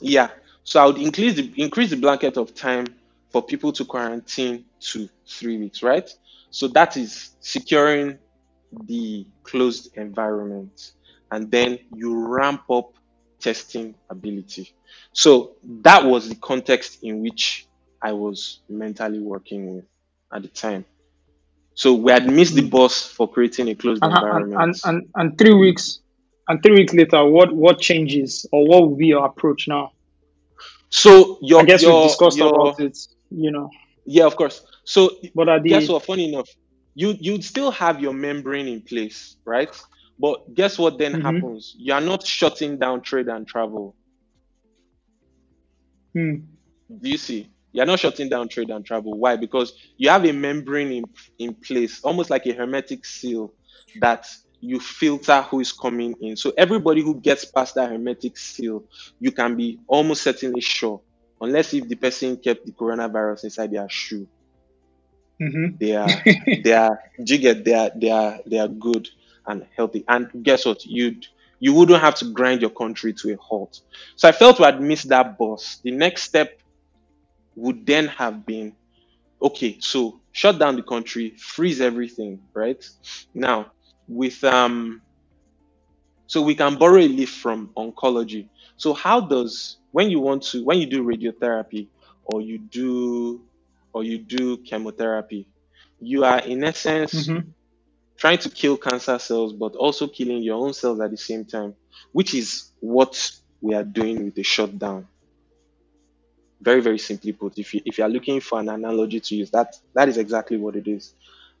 [0.00, 0.30] Yeah.
[0.64, 2.86] So I would increase the increase the blanket of time
[3.30, 6.08] for people to quarantine to three weeks, right?
[6.50, 8.18] So that is securing
[8.72, 10.92] the closed environment.
[11.30, 12.94] And then you ramp up
[13.40, 14.74] testing ability.
[15.12, 17.66] So that was the context in which
[18.02, 19.84] I was mentally working with
[20.32, 20.84] at the time.
[21.74, 24.74] So we had missed the bus for creating a closed And, and, and, environment.
[24.84, 25.60] and, and three mm.
[25.60, 26.00] weeks
[26.48, 29.92] and three weeks later, what what changes or what will be your approach now?
[30.90, 32.98] So I your guess we've discussed your about it,
[33.30, 33.70] you know.
[34.04, 34.62] yeah, of course.
[34.84, 36.04] So What are guess what?
[36.04, 36.48] Funny enough,
[36.94, 39.70] you you'd still have your membrane in place, right?
[40.20, 41.22] But guess what then Mhm.
[41.22, 41.74] happens?
[41.78, 43.96] You are not shutting down trade and travel.
[46.14, 46.34] hmm,
[47.00, 47.50] Do you see?
[47.72, 49.18] You're not shutting down trade and travel.
[49.18, 49.36] Why?
[49.36, 51.04] Because you have a membrane in,
[51.38, 53.54] in place, almost like a hermetic seal
[53.96, 54.26] that
[54.60, 56.36] you filter who is coming in.
[56.36, 58.84] So everybody who gets past that hermetic seal,
[59.20, 61.02] you can be almost certainly sure,
[61.40, 64.28] unless if the person kept the coronavirus inside their shoe,
[65.40, 65.78] mhm.
[65.78, 66.22] they are
[66.64, 69.08] they are you get they are they are they are good
[69.50, 70.04] and healthy.
[70.08, 70.84] And guess what?
[70.86, 71.26] You'd
[71.60, 73.80] you wouldn't have to grind your country to a halt.
[74.16, 75.80] So I felt we had missed that bus.
[75.84, 76.50] The next step
[77.56, 78.76] would then have been
[79.42, 82.82] okay, so shut down the country, freeze everything, right?
[83.34, 83.72] Now,
[84.08, 85.02] with um
[86.26, 88.50] so we can borrow a leaf from oncology.
[88.76, 91.90] So how does when you want to when you do radiotherapy
[92.24, 93.44] or you do
[93.92, 95.48] or you do chemotherapy,
[96.00, 97.54] you are in essence Mhm.
[98.20, 101.76] Trying to kill cancer cells but also killing your own cells at the same time,
[102.12, 105.08] which is what we are doing with the shutdown.
[106.62, 109.50] Very, very simply put, if you if you are looking for an analogy to use,
[109.52, 111.14] that that is exactly what it is.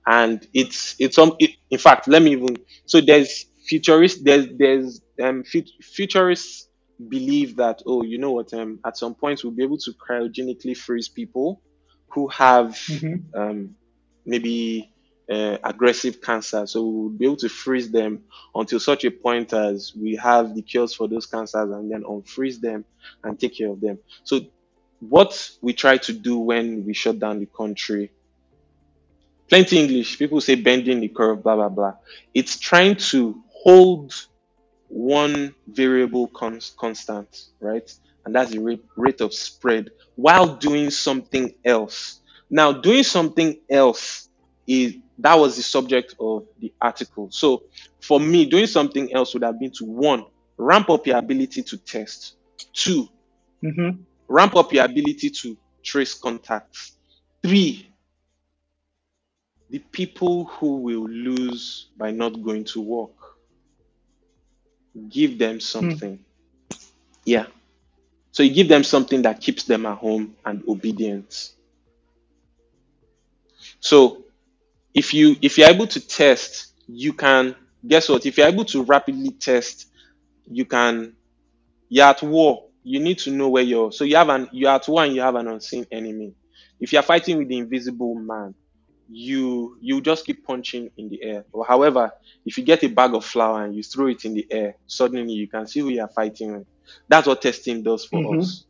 [0.06, 5.00] And it's it's um it, in fact, let me even so there's futurist there's there's
[5.22, 6.68] um fut- futurists
[7.08, 10.76] believe that oh you know what um at some point we'll be able to cryogenically
[10.76, 11.62] freeze people
[12.10, 13.24] who have Mhm.
[13.34, 13.74] um
[14.26, 14.92] maybe
[15.30, 16.66] uh, aggressive cancer.
[16.66, 18.24] So we'll be able to freeze them
[18.54, 22.60] until such a point as we have the cures for those cancers and then unfreeze
[22.60, 22.84] them
[23.22, 23.98] and take care of them.
[24.24, 24.40] So
[24.98, 28.10] what we try to do when we shut down the country,
[29.48, 31.94] plenty English, people say bending the curve, blah, blah, blah.
[32.34, 34.12] It's trying to hold
[34.88, 37.88] one variable cons- constant, right?
[38.24, 42.20] And that's the rate of spread while doing something else.
[42.50, 44.28] Now, doing something else
[44.66, 47.30] is that was the subject of the article.
[47.30, 47.62] So,
[48.00, 50.24] for me, doing something else would have been to one,
[50.56, 52.36] ramp up your ability to test,
[52.72, 53.08] two,
[53.62, 54.04] Mhm.
[54.28, 56.96] ramp up your ability to trace contacts,
[57.42, 57.86] three,
[59.70, 63.12] the people who will lose by not going to work,
[65.08, 66.24] give them something.
[67.24, 67.46] Yeah.
[68.32, 71.52] So you give them something that keeps them at home and obedient.
[73.80, 74.24] So
[74.94, 77.56] if you if you're able to test, you can
[77.86, 78.26] guess what?
[78.26, 79.86] If you're able to rapidly test,
[80.46, 81.16] you can
[81.88, 82.68] you're at war.
[82.84, 83.92] you need to know where you're.
[83.92, 86.34] So you have an you're at one, you have an unseen enemy.
[86.80, 88.54] If you're fighting with the invisible man,
[89.08, 91.44] you you just keep punching in the air.
[91.52, 92.12] Or however,
[92.46, 95.34] if you get a bag of flour and you throw it in the air, suddenly
[95.34, 96.68] you can see who you are fighting with.
[97.08, 98.38] That's what testing does for Mm-hmm.
[98.38, 98.66] us.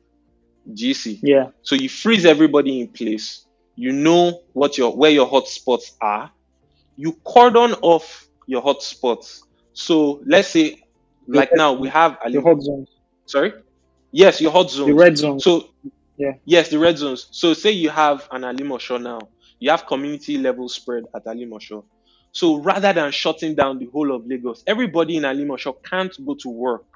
[0.95, 1.27] See?
[1.29, 1.47] Yeah.
[1.63, 3.47] So you freeze everybody in place.
[3.81, 6.31] You know what your where your hotspots are.
[6.97, 9.41] You cordon off your hotspots.
[9.73, 10.83] So let's say,
[11.27, 12.43] like now we have The Ali.
[12.43, 12.89] hot zones,
[13.27, 13.53] Sorry.
[14.13, 15.45] Yes, your hot the red zones.
[15.45, 15.71] So
[16.19, 16.33] Yeah.
[16.45, 17.29] yes, the red zones.
[17.33, 19.31] So say you have an Alimosho now.
[19.61, 21.85] You have community level spread at Alimosho.
[22.33, 26.51] So rather than shutting down the whole of Lagos, everybody in Alimosho can't go to
[26.51, 26.87] work,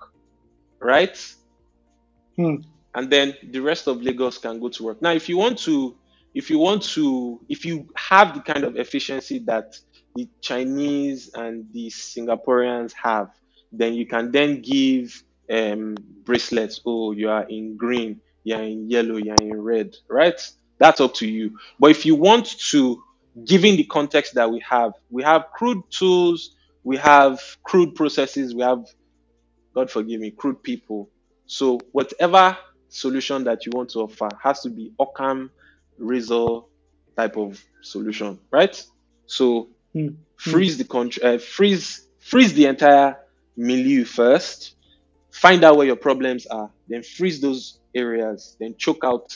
[0.81, 1.17] right?
[2.37, 2.57] Hmm.
[2.95, 5.03] and then the rest of Lagos can go to work.
[5.03, 5.97] Now, if you want to,
[6.35, 9.77] if you want to, if you have the kind of efficiency that
[10.17, 13.29] the Chinese and the Singaporeans have,
[13.73, 16.81] then you can then give um, bracelets.
[16.87, 20.41] Oh, you are in green, you are in yellow, you are in red, right?
[20.79, 21.57] That's up to you.
[21.79, 23.03] But if you want to,
[23.47, 28.63] given the context that we have, we have crude tools, we have crude processes, we
[28.63, 28.85] have
[29.75, 31.11] God forgive me, crude people.
[31.47, 32.57] So whatever
[32.89, 35.51] solution that you want to offer has to be Occam
[35.99, 36.61] razor
[37.17, 38.75] type of solution, right?
[39.27, 40.09] So Hmm.
[40.37, 43.17] freeze the country, uh, freeze freeze the entire
[43.57, 44.75] milieu first.
[45.33, 49.27] Find out where your problems are, then freeze those areas, then choke out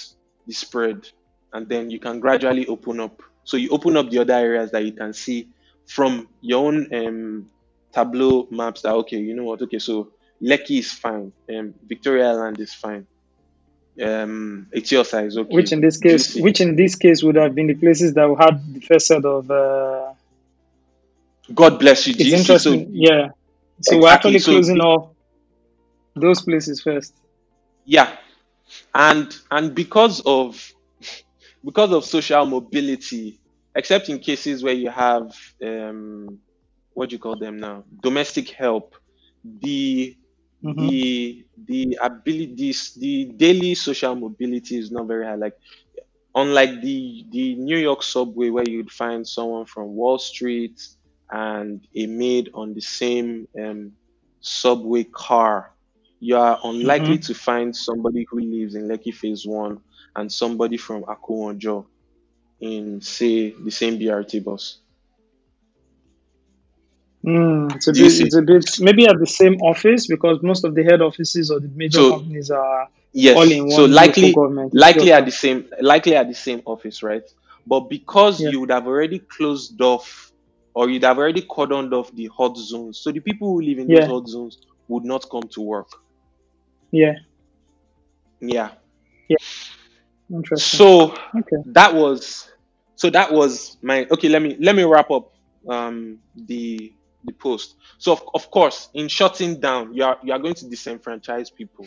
[0.47, 1.09] the spread,
[1.53, 3.21] and then you can gradually open up.
[3.45, 5.51] So you open up the other areas that you can see
[5.87, 7.51] from your own um,
[7.95, 8.83] Tableau maps.
[8.83, 9.63] That okay, you know what?
[9.63, 10.13] Okay, so
[10.43, 13.07] Lekki is fine, um, Victoria Island is fine,
[14.03, 15.55] um, Etiosa is okay.
[15.55, 16.43] which in this case, Juicy.
[16.43, 19.51] which in this case would have been the places that had the first set of.
[19.51, 20.13] Uh,
[21.55, 22.31] God bless you, it's GC.
[22.31, 22.37] So
[22.73, 23.29] interesting, yeah.
[23.81, 24.09] So we're Exactly.
[24.11, 25.11] actually So- closing off
[26.15, 27.15] those places first.
[27.85, 28.17] yeah
[28.95, 30.73] and and because of
[31.65, 33.39] because of social mobility
[33.77, 35.33] except in cases where you have
[35.65, 36.39] um
[36.95, 38.97] what do you call them now domestic help
[39.45, 40.17] the
[40.63, 40.91] Mhm.
[40.91, 45.55] the the abilities the daily social mobility is not very high like
[46.35, 50.81] unlike the the New York subway where you'd find someone from Wall Street
[51.31, 53.93] and a maid on the same um,
[54.41, 55.73] subway car,
[56.21, 59.81] you are unlikely to find somebody who lives in Lekki Phase One
[60.17, 61.87] and somebody from Akowonjo
[62.61, 64.81] in say the same BRT bus.
[67.29, 70.65] Mm, it's a Do bit, it's a bit, maybe at the same office because most
[70.65, 73.37] of the head offices or the major So- companies are Yes.
[73.37, 74.75] all in one so likely, government.
[74.75, 77.23] likely at the same, likely at the same office, right?
[77.67, 78.51] But because Yeah.
[78.51, 80.33] you would have already closed off,
[80.75, 83.89] or you'd have already cordoned off the hot zones, so the people who live in
[83.89, 84.01] Yeah.
[84.01, 85.89] those hot zones would not come to work.
[86.93, 87.15] Yeah.
[88.41, 88.71] Yeah,
[89.29, 89.37] Yeah.
[90.31, 90.79] interesting.
[90.79, 91.57] So okay.
[91.67, 92.49] that was,
[92.97, 94.07] so that was my.
[94.11, 95.33] Okay, let me let me wrap up
[95.69, 96.93] um the
[97.29, 97.77] the post.
[98.01, 101.87] So of, of course, in shutting down, you are you are going to disenfranchise people,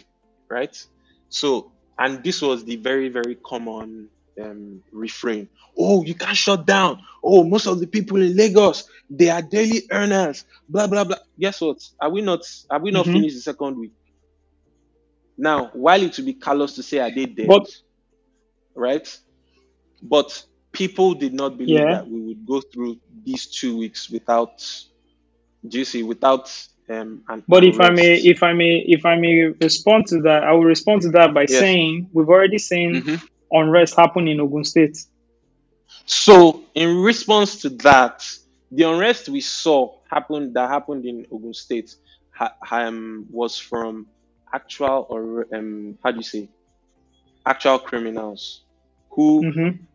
[0.51, 0.77] right?
[1.29, 4.09] So and this was the very very common
[4.41, 5.49] um, refrain.
[5.77, 7.01] Oh, you can't shut down.
[7.23, 10.45] Oh, most of the people in Lagos they are daily earners.
[10.69, 11.17] Blah blah blah.
[11.39, 11.79] Guess what?
[12.01, 12.41] Are we not?
[12.71, 13.13] Are we not Mhm.
[13.13, 13.93] finished the second week?
[15.37, 17.67] Now, while it would be callous to say I did dead, But
[18.75, 19.07] right?
[20.01, 20.43] But
[20.73, 21.89] people did not believe Yeah.
[21.89, 24.63] that we would go through these two weeks without,
[25.67, 26.51] do you see, without
[26.89, 30.51] um, but if I may, if I may, if I may respond to that, I
[30.53, 31.69] will respond to that by Yes.
[31.69, 33.21] saying we've already seen Mhm.
[33.51, 34.97] unrest happen in Ogun State.
[36.05, 38.23] So, in response to that,
[38.71, 41.95] the unrest we saw happen that happened in Ogun State
[42.33, 44.07] ha, um, was from
[44.53, 46.49] actual or um, how do you say,
[47.45, 48.63] actual criminals
[49.11, 49.87] who hmm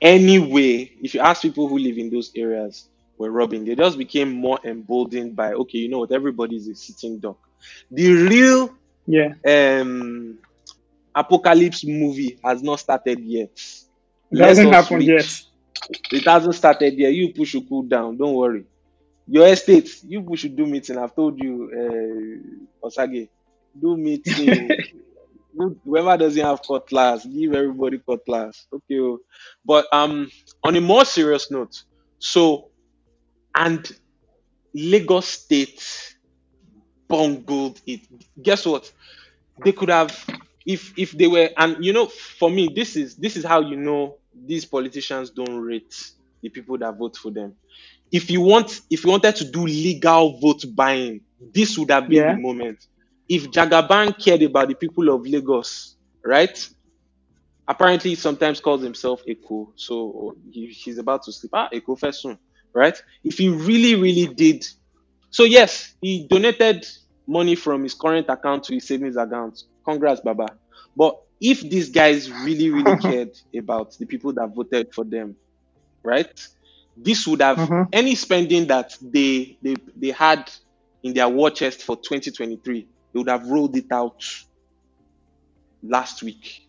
[0.00, 2.88] anyway, if you ask people who live in those areas
[3.20, 7.20] were robbing, they just became more emboldened by okay, you know what, everybody's a sitting
[7.20, 7.38] duck.
[7.90, 8.70] The real
[9.06, 10.38] Yeah, um
[11.14, 13.56] apocalypse movie has not started yet.
[14.32, 15.42] it hasn't happened yet.
[16.12, 17.12] It hasn't started yet.
[17.14, 18.16] You push should cool down.
[18.18, 18.66] Don't worry.
[19.26, 20.98] Your estate, you should do meeting.
[20.98, 21.70] I've told you,
[22.82, 23.30] uh, Osagie,
[23.80, 24.76] do meeting.
[25.84, 28.66] Whoever doesn't have cutlass, give everybody cutlass.
[28.72, 29.00] Okay.
[29.00, 29.18] oh.
[29.64, 30.30] But um,
[30.64, 31.82] on a more serious note,
[32.18, 32.69] so
[33.54, 33.90] and
[34.74, 35.82] Lagos State
[37.08, 38.00] bungled it.
[38.42, 38.90] Guess what?
[39.64, 40.16] They could have,
[40.66, 43.76] if if they were, and you know, for me, this is this is how you
[43.76, 45.94] know these politicians don't rate
[46.42, 47.56] the people that vote for them.
[48.12, 51.22] If you want, if you wanted to do legal vote buying,
[51.54, 52.28] this would have been Yeah.
[52.28, 52.78] the moment.
[53.28, 56.58] if Jagaban cared about the people of Lagos, right?
[57.68, 61.52] Apparently, he sometimes calls himself Eko, so he, he's about to sleep.
[61.54, 62.38] Ah, Eko Fesun,
[62.74, 63.00] right?
[63.24, 64.64] If he really, really did,
[65.30, 66.86] so yes, he donated
[67.26, 69.58] money from his current account to his savings account.
[69.88, 70.46] Congrats, Baba.
[70.96, 75.36] But if these guys really, really cared about the people that voted for them,
[76.04, 76.30] right?
[76.96, 77.92] This would have Mhm.
[77.92, 80.50] any spending that they they they had
[81.02, 84.20] in their war chest for 2023, they would have rolled it out
[85.82, 86.60] last week.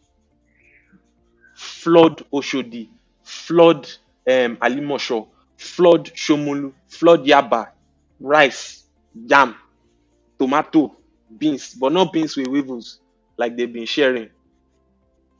[1.55, 2.91] Flood Oshodi,
[3.23, 3.85] flood
[4.29, 5.30] um, Alimosho,
[5.61, 7.69] flood Shomolu, flood Yaba,
[8.19, 8.85] rice,
[9.25, 9.55] jam,
[10.39, 10.97] tomato,
[11.37, 12.99] beans, but not beans with weevils
[13.37, 14.29] like they've been sharing.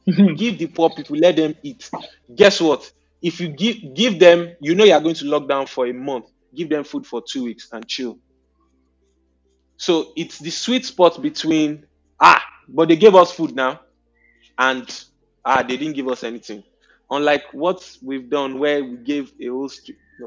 [0.36, 1.90] give the poor people, let them eat.
[2.34, 2.90] Guess what?
[3.20, 5.92] If you give give them, you know you are going to lock down for a
[5.92, 6.26] month.
[6.54, 8.18] Give them food for two weeks and chill.
[9.76, 11.86] So it's the sweet spot between
[12.20, 13.80] ah, but they gave us food now,
[14.58, 14.88] and
[15.44, 16.64] ah, they didn't give us anything.
[17.10, 19.70] Unlike what we've done, where we gave a whole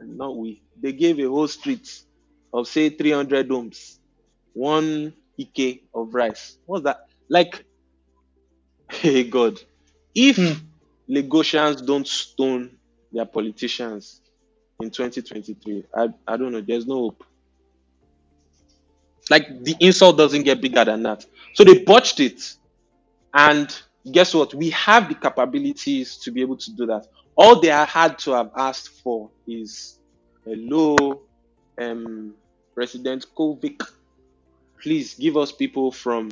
[0.03, 1.87] not we, they gave a whole street
[2.53, 3.99] of say 300 homes,
[4.53, 6.57] one ike of rice.
[6.65, 6.99] What's that?
[7.29, 7.65] Like,
[8.91, 9.59] hey God,
[10.13, 10.53] if Hmm.
[11.09, 12.77] Lagosians don't stone
[13.11, 14.21] their politicians
[14.81, 17.23] in 2023, I, I don't know, there's no hope.
[19.29, 21.25] Like the insult doesn't get bigger than that.
[21.53, 22.41] So they botched it.
[23.33, 23.75] And
[24.11, 24.53] guess what?
[24.55, 27.05] We have the capabilities to be able to do that.
[27.37, 29.99] All they had to have asked for is
[30.45, 31.21] hello,
[31.79, 32.33] um,
[32.73, 33.81] President Kovic,
[34.81, 36.31] please give us people from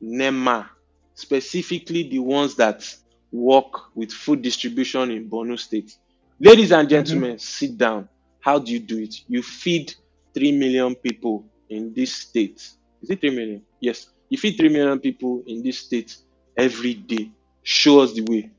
[0.00, 0.68] NEMA,
[1.14, 2.86] specifically the ones that
[3.32, 5.96] work with food distribution in Borno State.
[6.38, 8.08] Ladies and gentlemen, sit down.
[8.40, 9.14] How do you do it?
[9.26, 9.94] You feed
[10.34, 12.58] 3 million people in this state.
[13.02, 13.62] Is it 3 million?
[13.80, 14.08] Yes.
[14.28, 16.16] You feed 3 million people in this state
[16.56, 17.30] every day.
[17.62, 18.50] Show us the way.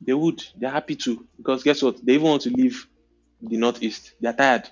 [0.00, 0.42] They would.
[0.56, 1.26] They're happy to.
[1.36, 2.04] Because guess what?
[2.04, 2.86] They even want to leave
[3.40, 4.14] the Northeast.
[4.20, 4.68] They're tired.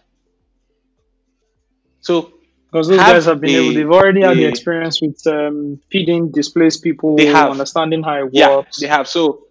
[2.01, 2.33] So
[2.71, 6.31] Because those Have guys have been able, they've already had the experience with um, feeding
[6.31, 7.51] displaced people, They have.
[7.51, 8.79] understanding how it Yeah, works.
[8.81, 9.09] they have.
[9.09, 9.45] So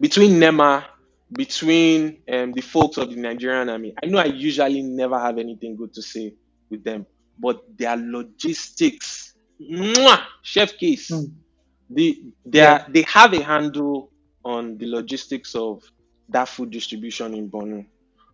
[0.00, 0.84] between NEMA,
[1.32, 5.76] between um, the folks of the Nigerian army, I know I usually never have anything
[5.76, 6.34] good to say
[6.70, 7.06] with them,
[7.38, 11.32] but their logistics, mwah, chef case, Mm.
[11.90, 14.10] the, they, are, they have a handle
[14.48, 15.82] on the logistics of
[16.30, 17.84] that food distribution in Borno.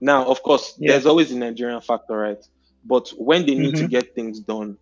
[0.01, 0.93] Now, of course, Yeah.
[0.93, 2.43] there's always the Nigerian factor, right?
[2.85, 3.91] But when they need to Mhm.
[3.91, 4.79] get things done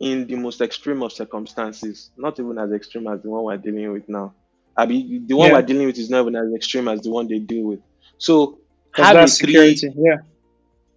[0.00, 3.90] in the most extreme of circumstances, not even as extreme as the one we're dealing
[3.92, 4.34] with now.
[4.76, 5.54] I mean, the one Yeah.
[5.54, 7.80] we're dealing with is not even as extreme as the one they deal with.
[8.18, 8.58] So,
[8.92, 9.92] have a three, security.
[9.96, 10.18] Yeah.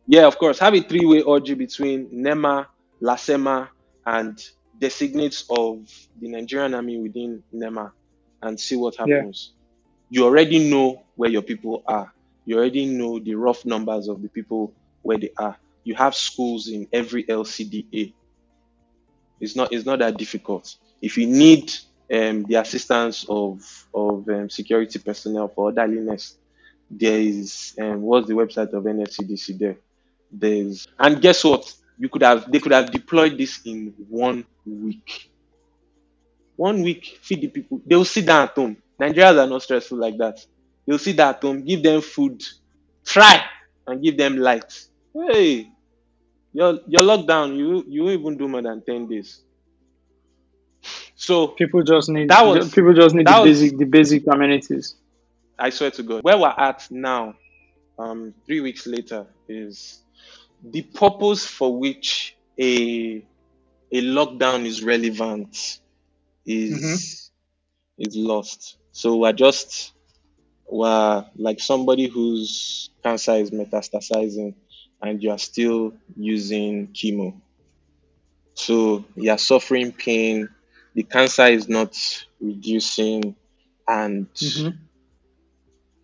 [0.07, 2.67] yeah, of course, have a three-way orgy between NEMA,
[3.01, 3.69] LASEMA,
[4.05, 4.37] and
[4.77, 5.87] designates of
[6.19, 7.93] the Nigerian army within NEMA,
[8.41, 9.21] and see what Yeah.
[10.09, 12.13] You already know where your people are.
[12.45, 15.57] You already know the rough numbers of the people where they are.
[15.83, 18.13] You have schools in every LCDA.
[19.39, 20.75] It's not it's not that difficult.
[21.01, 21.71] If you need
[22.13, 23.61] um, the assistance of
[23.93, 26.37] of um, security personnel for orderliness,
[26.89, 29.77] there is um, what's the website of NSCDC there?
[30.31, 31.73] There's and guess what?
[31.97, 35.31] You could have they could have deployed this in one week.
[36.57, 37.81] One week, feed the people.
[37.85, 38.77] They will sit down at home.
[38.99, 40.45] Nigerians are not stressful like that.
[40.85, 42.41] You'll see that at home, give them food,
[43.05, 43.43] try
[43.87, 44.87] and give them light.
[45.13, 45.69] Hey,
[46.53, 49.41] your your lockdown, you you even do more than ten days.
[51.15, 54.95] So People just need That was- people just need the was- basic the basic amenities.
[55.57, 57.35] I swear to God, where we're at now,
[57.97, 60.01] um, three weeks later, is
[60.63, 63.25] the purpose for which a
[63.91, 65.79] a lockdown is relevant
[66.45, 67.31] is
[67.97, 68.77] is lost.
[68.91, 69.93] So we're just
[70.69, 74.55] we're like somebody whose cancer is metastasizing
[75.01, 77.41] and you are still using chemo.
[78.53, 80.49] So you're suffering pain,
[80.93, 81.95] the cancer is not
[82.39, 83.35] reducing,
[83.87, 84.89] and Mhm.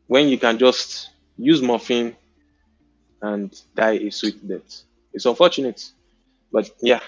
[0.08, 2.16] when you can just use morphine
[3.22, 4.84] and die a sweet death.
[5.14, 5.92] It's unfortunate,
[6.52, 7.02] but yeah,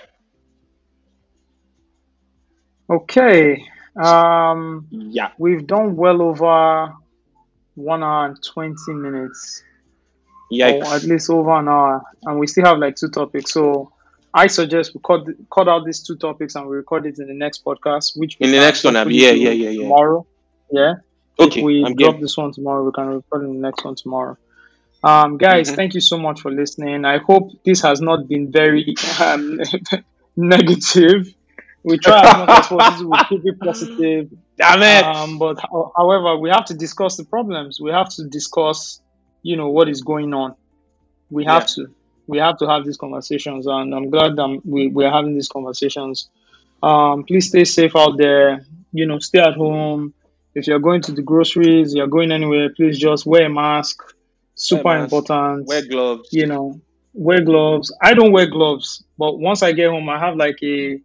[2.90, 3.64] Okay.
[3.98, 5.32] Um, yeah.
[5.38, 6.94] we've done well over
[7.76, 9.64] one hour and twenty minutes,
[10.86, 13.54] or at least over an hour, and we still have like two topics.
[13.54, 13.92] So
[14.34, 17.34] I suggest we cut cut out these two topics and we record it in the
[17.34, 19.82] next podcast, which In the next one, Yeah, yeah, yeah, yeah.
[19.84, 20.28] Tomorrow,
[20.72, 20.94] yeah.
[21.40, 22.22] Okay, if we I'm drop game.
[22.22, 24.38] this one tomorrow, we can record in the next one tomorrow.
[25.04, 25.76] Um, guys, Mhm.
[25.76, 27.06] thank you so much for listening.
[27.06, 29.60] I hope this has not been very um,
[30.36, 31.34] negative.
[31.88, 34.30] We try as much as possible to keep it positive.
[34.58, 35.04] Damn it!
[35.06, 37.80] Um, but ho- however, we have to discuss the problems.
[37.80, 39.02] We have to discuss,
[39.44, 40.56] you know, what is going on.
[41.30, 41.86] We have Yeah.
[41.86, 41.88] to.
[42.28, 45.48] We have to have these conversations, and I'm glad that we we are having these
[45.48, 46.30] conversations.
[46.84, 48.66] Um, please stay safe out there.
[48.92, 50.14] You know, stay at home.
[50.56, 54.02] If you're going to the groceries, you're going anywhere, please just wear a mask.
[54.56, 55.68] Super mask, important.
[55.68, 56.30] Wear gloves.
[56.32, 56.82] You know,
[57.14, 57.94] wear gloves.
[58.02, 61.00] I don't wear gloves, but once I get home, I have like a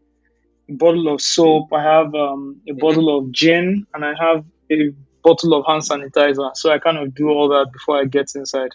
[0.72, 1.72] bottle of soap.
[1.72, 2.80] I have um, a Mhm.
[2.80, 4.90] bottle of gin, and I have a
[5.24, 6.50] bottle of hand sanitizer.
[6.56, 8.70] So I kind of do all that before I get inside.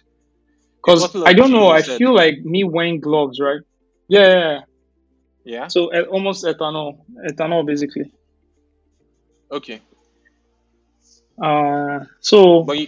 [0.83, 3.61] Because I don't know, I feel like me wearing gloves, right?
[4.09, 4.59] Yeah, yeah,
[5.45, 5.67] yeah.
[5.67, 6.99] So uh, almost ethanol,
[7.29, 8.11] ethanol basically.
[9.51, 9.81] Okay.
[11.41, 12.87] Uh, so But you,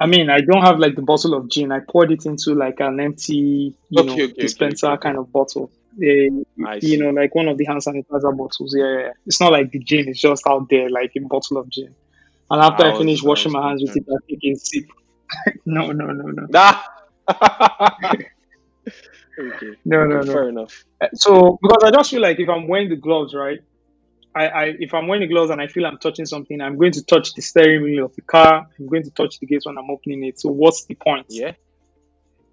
[0.00, 1.72] I mean, I don't have like the bottle of gin.
[1.72, 4.98] I poured it into like an empty, you Okay, know, okay, dispenser okay.
[4.98, 5.72] kind of bottle.
[6.02, 6.28] Eh,
[6.80, 8.74] you know, like one of the hand sanitizer bottles.
[8.76, 9.10] Yeah, yeah, yeah.
[9.26, 11.94] It's not like the gin is just out there like a bottle of gin.
[12.50, 14.04] And after I I, finish washing my hands with it.
[14.08, 14.84] I take a sip.
[15.66, 16.84] no, no, no, no, Ah.
[19.38, 19.76] okay.
[19.84, 20.32] no, no, no.
[20.32, 20.84] Fair enough.
[21.00, 23.60] Uh, So because I just feel like if I'm wearing the gloves, right?
[24.34, 26.92] I, I if I'm wearing the gloves and I feel I'm touching something, I'm going
[26.92, 28.66] to touch the steering wheel of the car.
[28.78, 30.40] I'm going to touch the gate when I'm opening it.
[30.40, 31.26] So what's the point?
[31.30, 31.52] Yeah.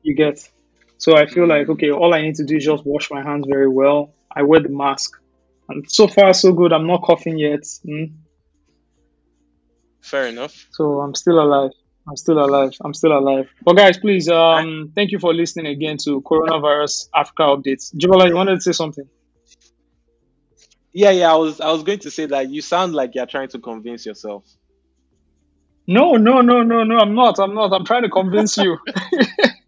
[0.03, 0.47] You get.
[1.01, 3.45] So I feel like okay, all I need to do is just wash my hands
[3.49, 4.13] very well.
[4.33, 5.19] I wear the mask,
[5.67, 6.71] and so far so good.
[6.71, 7.63] I'm not coughing yet.
[7.83, 8.13] Mm.
[10.01, 10.67] Fair enough.
[10.73, 11.71] So I'm still alive.
[12.07, 12.73] I'm still alive.
[12.85, 13.49] I'm still alive.
[13.63, 17.95] But guys, please, um, thank you for listening again to Coronavirus Africa updates.
[17.95, 19.09] Jibola, you wanted to say something?
[20.93, 21.31] Yeah, yeah.
[21.31, 24.05] I was I was going to say that you sound like you're trying to convince
[24.05, 24.43] yourself.
[25.87, 26.99] No, no, no, no, no.
[26.99, 27.39] I'm not.
[27.39, 27.73] I'm not.
[27.73, 28.77] I'm trying to convince you.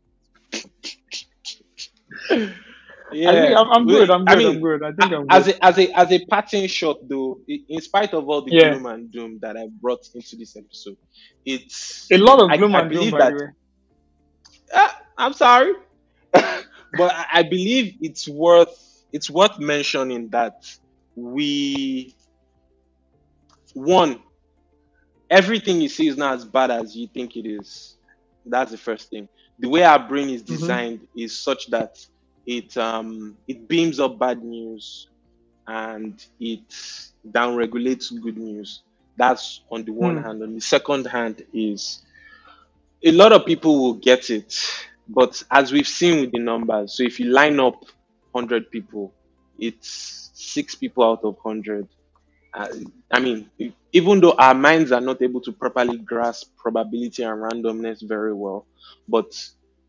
[3.12, 3.30] Yeah.
[3.30, 3.72] I think I'm, good.
[3.72, 4.10] I'm good.
[4.28, 4.84] I mean, I'm good.
[4.84, 5.50] I think I'm as good.
[5.50, 8.70] a as a as a parting shot though, in spite of all the Yeah.
[8.70, 10.98] gloom and doom that I brought into this episode,
[11.46, 13.36] it's A lot of I- gloom I and doom, that-.
[14.74, 15.74] Ah, I'm sorry,
[16.34, 18.74] but I, believe it's worth
[19.14, 20.56] it's worth mentioning that
[21.16, 22.16] we
[23.74, 24.22] one
[25.30, 27.98] everything you see is not as bad as you think it is.
[28.46, 29.30] That's the first thing.
[29.60, 30.58] The way our brain is Mhm.
[30.58, 31.96] designed is such that
[32.46, 35.08] it um it beams up bad news
[35.68, 36.68] and it
[37.28, 38.84] downregulates good news.
[39.18, 40.24] That's on the one Hmm.
[40.24, 40.44] hand.
[40.44, 42.04] On the second hand is
[43.06, 44.54] a lot of people will get it,
[45.08, 47.76] but as we've seen with the numbers, so if you line up
[48.32, 49.16] 100 people,
[49.58, 51.88] it's six people out of 100.
[52.54, 52.68] Uh,
[53.12, 53.52] I mean,
[53.94, 58.68] even though our minds are not able to properly grasp probability and randomness very well,
[59.08, 59.32] but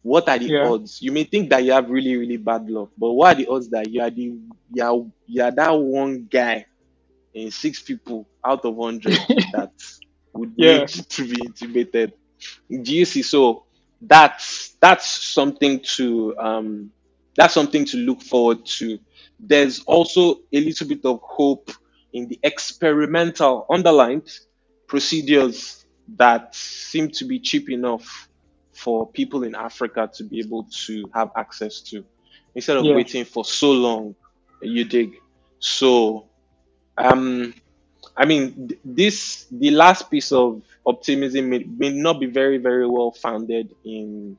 [0.05, 0.63] what are the Yeah.
[0.63, 1.01] odds?
[1.03, 3.71] You may think that you have really, really bad luck, but what are the odds
[3.71, 4.23] that you are the
[4.73, 6.67] you are, you are that one guy
[7.35, 9.73] in six people out of 100 that
[10.35, 10.87] would Yeah.
[10.87, 12.13] need to be intubated?
[12.71, 13.23] Do you see?
[13.23, 13.65] So
[14.01, 16.93] that's that's something to um
[17.37, 18.99] that's something to look forward to.
[19.39, 21.71] There's also a little bit of hope
[22.13, 24.31] in the experimental underlined
[24.89, 25.85] procedures
[26.17, 28.29] that seem to be cheap enough
[28.77, 32.05] for people in Africa to be able to have access to
[32.55, 32.95] instead of Yeah.
[32.95, 34.15] waiting for so long
[34.63, 35.17] you dig
[35.59, 36.31] so
[36.97, 37.53] um
[38.17, 43.13] i mean this the last piece of optimism may, may not be very very well
[43.13, 44.39] founded in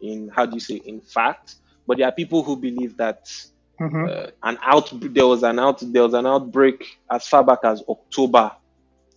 [0.00, 1.56] in how do you say in fact
[1.86, 3.26] but there are people who believe that
[3.80, 4.08] Mhm.
[4.08, 7.82] uh, an out there was an out there was an outbreak as far back as
[7.88, 8.52] October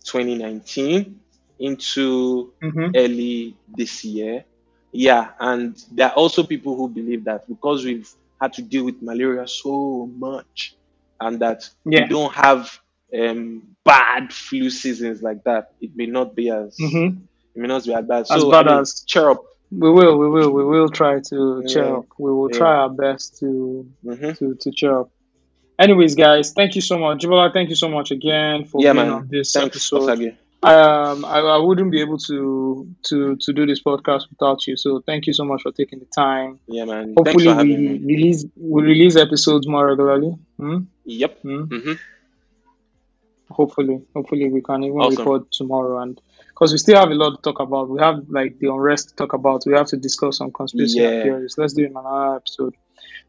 [0.04, 1.20] 2019
[1.58, 2.96] into Mhm.
[2.96, 4.44] early this year.
[4.92, 8.08] Yeah, and there are also people who believe that because we've
[8.40, 10.76] had to deal with malaria so much,
[11.20, 12.02] and that Yeah.
[12.04, 12.78] we don't have
[13.18, 17.22] um, bad flu seasons like that, it may not be as Mhm.
[17.54, 18.20] it may not be as bad.
[18.20, 19.42] As so bad I mean, as- cheer up.
[19.70, 20.18] We will.
[20.18, 20.50] We will.
[20.52, 22.06] We will try to cheer up.
[22.18, 22.58] We will Yeah.
[22.58, 25.10] try our best to hmm to to cheer up.
[25.78, 27.52] Anyways, guys, thank you so much, Jibola.
[27.52, 29.12] Thank you so much again for Yeah, being man.
[29.12, 30.38] on this Thanks, episode.
[30.62, 35.00] Um I, I wouldn't be able to to to do this podcast without you so
[35.06, 37.14] thank you so much for taking the time Yeah, man.
[37.14, 37.98] Thanks hopefully for we me.
[38.12, 40.78] release we release episodes more regularly hmm?
[41.04, 41.38] Yep.
[41.42, 41.62] Hmm?
[41.64, 41.92] hmm
[43.50, 45.16] hopefully hopefully we can even Awesome.
[45.18, 48.58] record tomorrow and because we still have a lot to talk about we have like
[48.58, 51.22] the unrest to talk about we have to discuss some conspiracy Yeah.
[51.22, 52.74] theories let's do it in another episode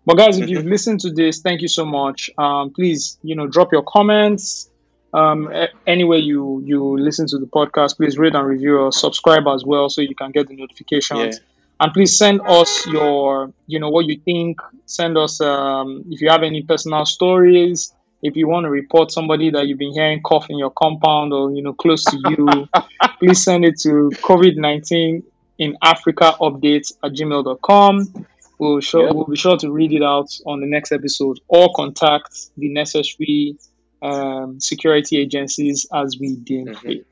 [0.06, 3.48] but guys if you've listened to this thank you so much um please you know
[3.48, 4.70] drop your comments
[5.14, 5.52] um
[5.88, 9.90] anywhere you you listen to the podcast please rate and review or subscribe as well
[9.90, 11.40] so you can get the notifications
[11.82, 14.60] and please send us your, you know, what you think.
[14.86, 17.94] Send us um, if you have any personal stories.
[18.22, 21.54] If you want to report somebody that you've been hearing cough in your compound or
[21.54, 22.68] you know close to you,
[23.20, 25.24] please send it to COVID nineteen
[25.58, 28.26] in Africa updates at gmail.com.
[28.60, 29.16] We'll, sure, Yep.
[29.16, 33.56] we'll be sure to read it out on the next episode or contact the necessary
[34.02, 36.78] um, security agencies as we deem Mhm.
[36.78, 37.08] fit.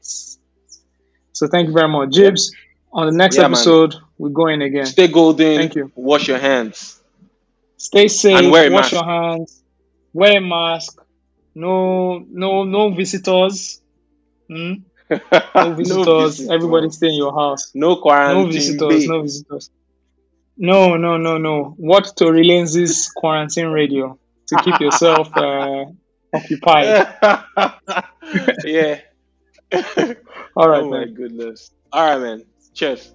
[1.34, 2.12] So thank you very much.
[2.12, 2.52] Jibs,
[2.94, 3.52] on the next Yeah, man.
[3.54, 4.86] episode, we're going again.
[4.86, 5.58] Stay golden.
[5.58, 5.92] Thank you.
[5.96, 7.00] Wash your hands.
[7.78, 8.94] Stay safe, And wear a wash mask.
[8.94, 9.64] your hands,
[10.14, 11.00] wear a mask,
[11.54, 13.82] no no no visitors.
[14.50, 14.74] Hmm?
[15.56, 16.50] No visitors.
[16.50, 17.72] Everybody stay in your house.
[17.74, 18.46] No quarantine.
[18.46, 19.10] No visitors, babe.
[19.10, 19.70] no visitors.
[20.58, 21.76] No, no, no, no.
[21.78, 25.86] Watch Tory Lanez's quarantine radio to keep yourself uh,
[26.34, 26.86] occupied.
[28.66, 29.02] yeah.
[30.56, 31.72] All right, oh my goodness.
[31.92, 32.46] All right, man.
[32.74, 33.14] Cheers.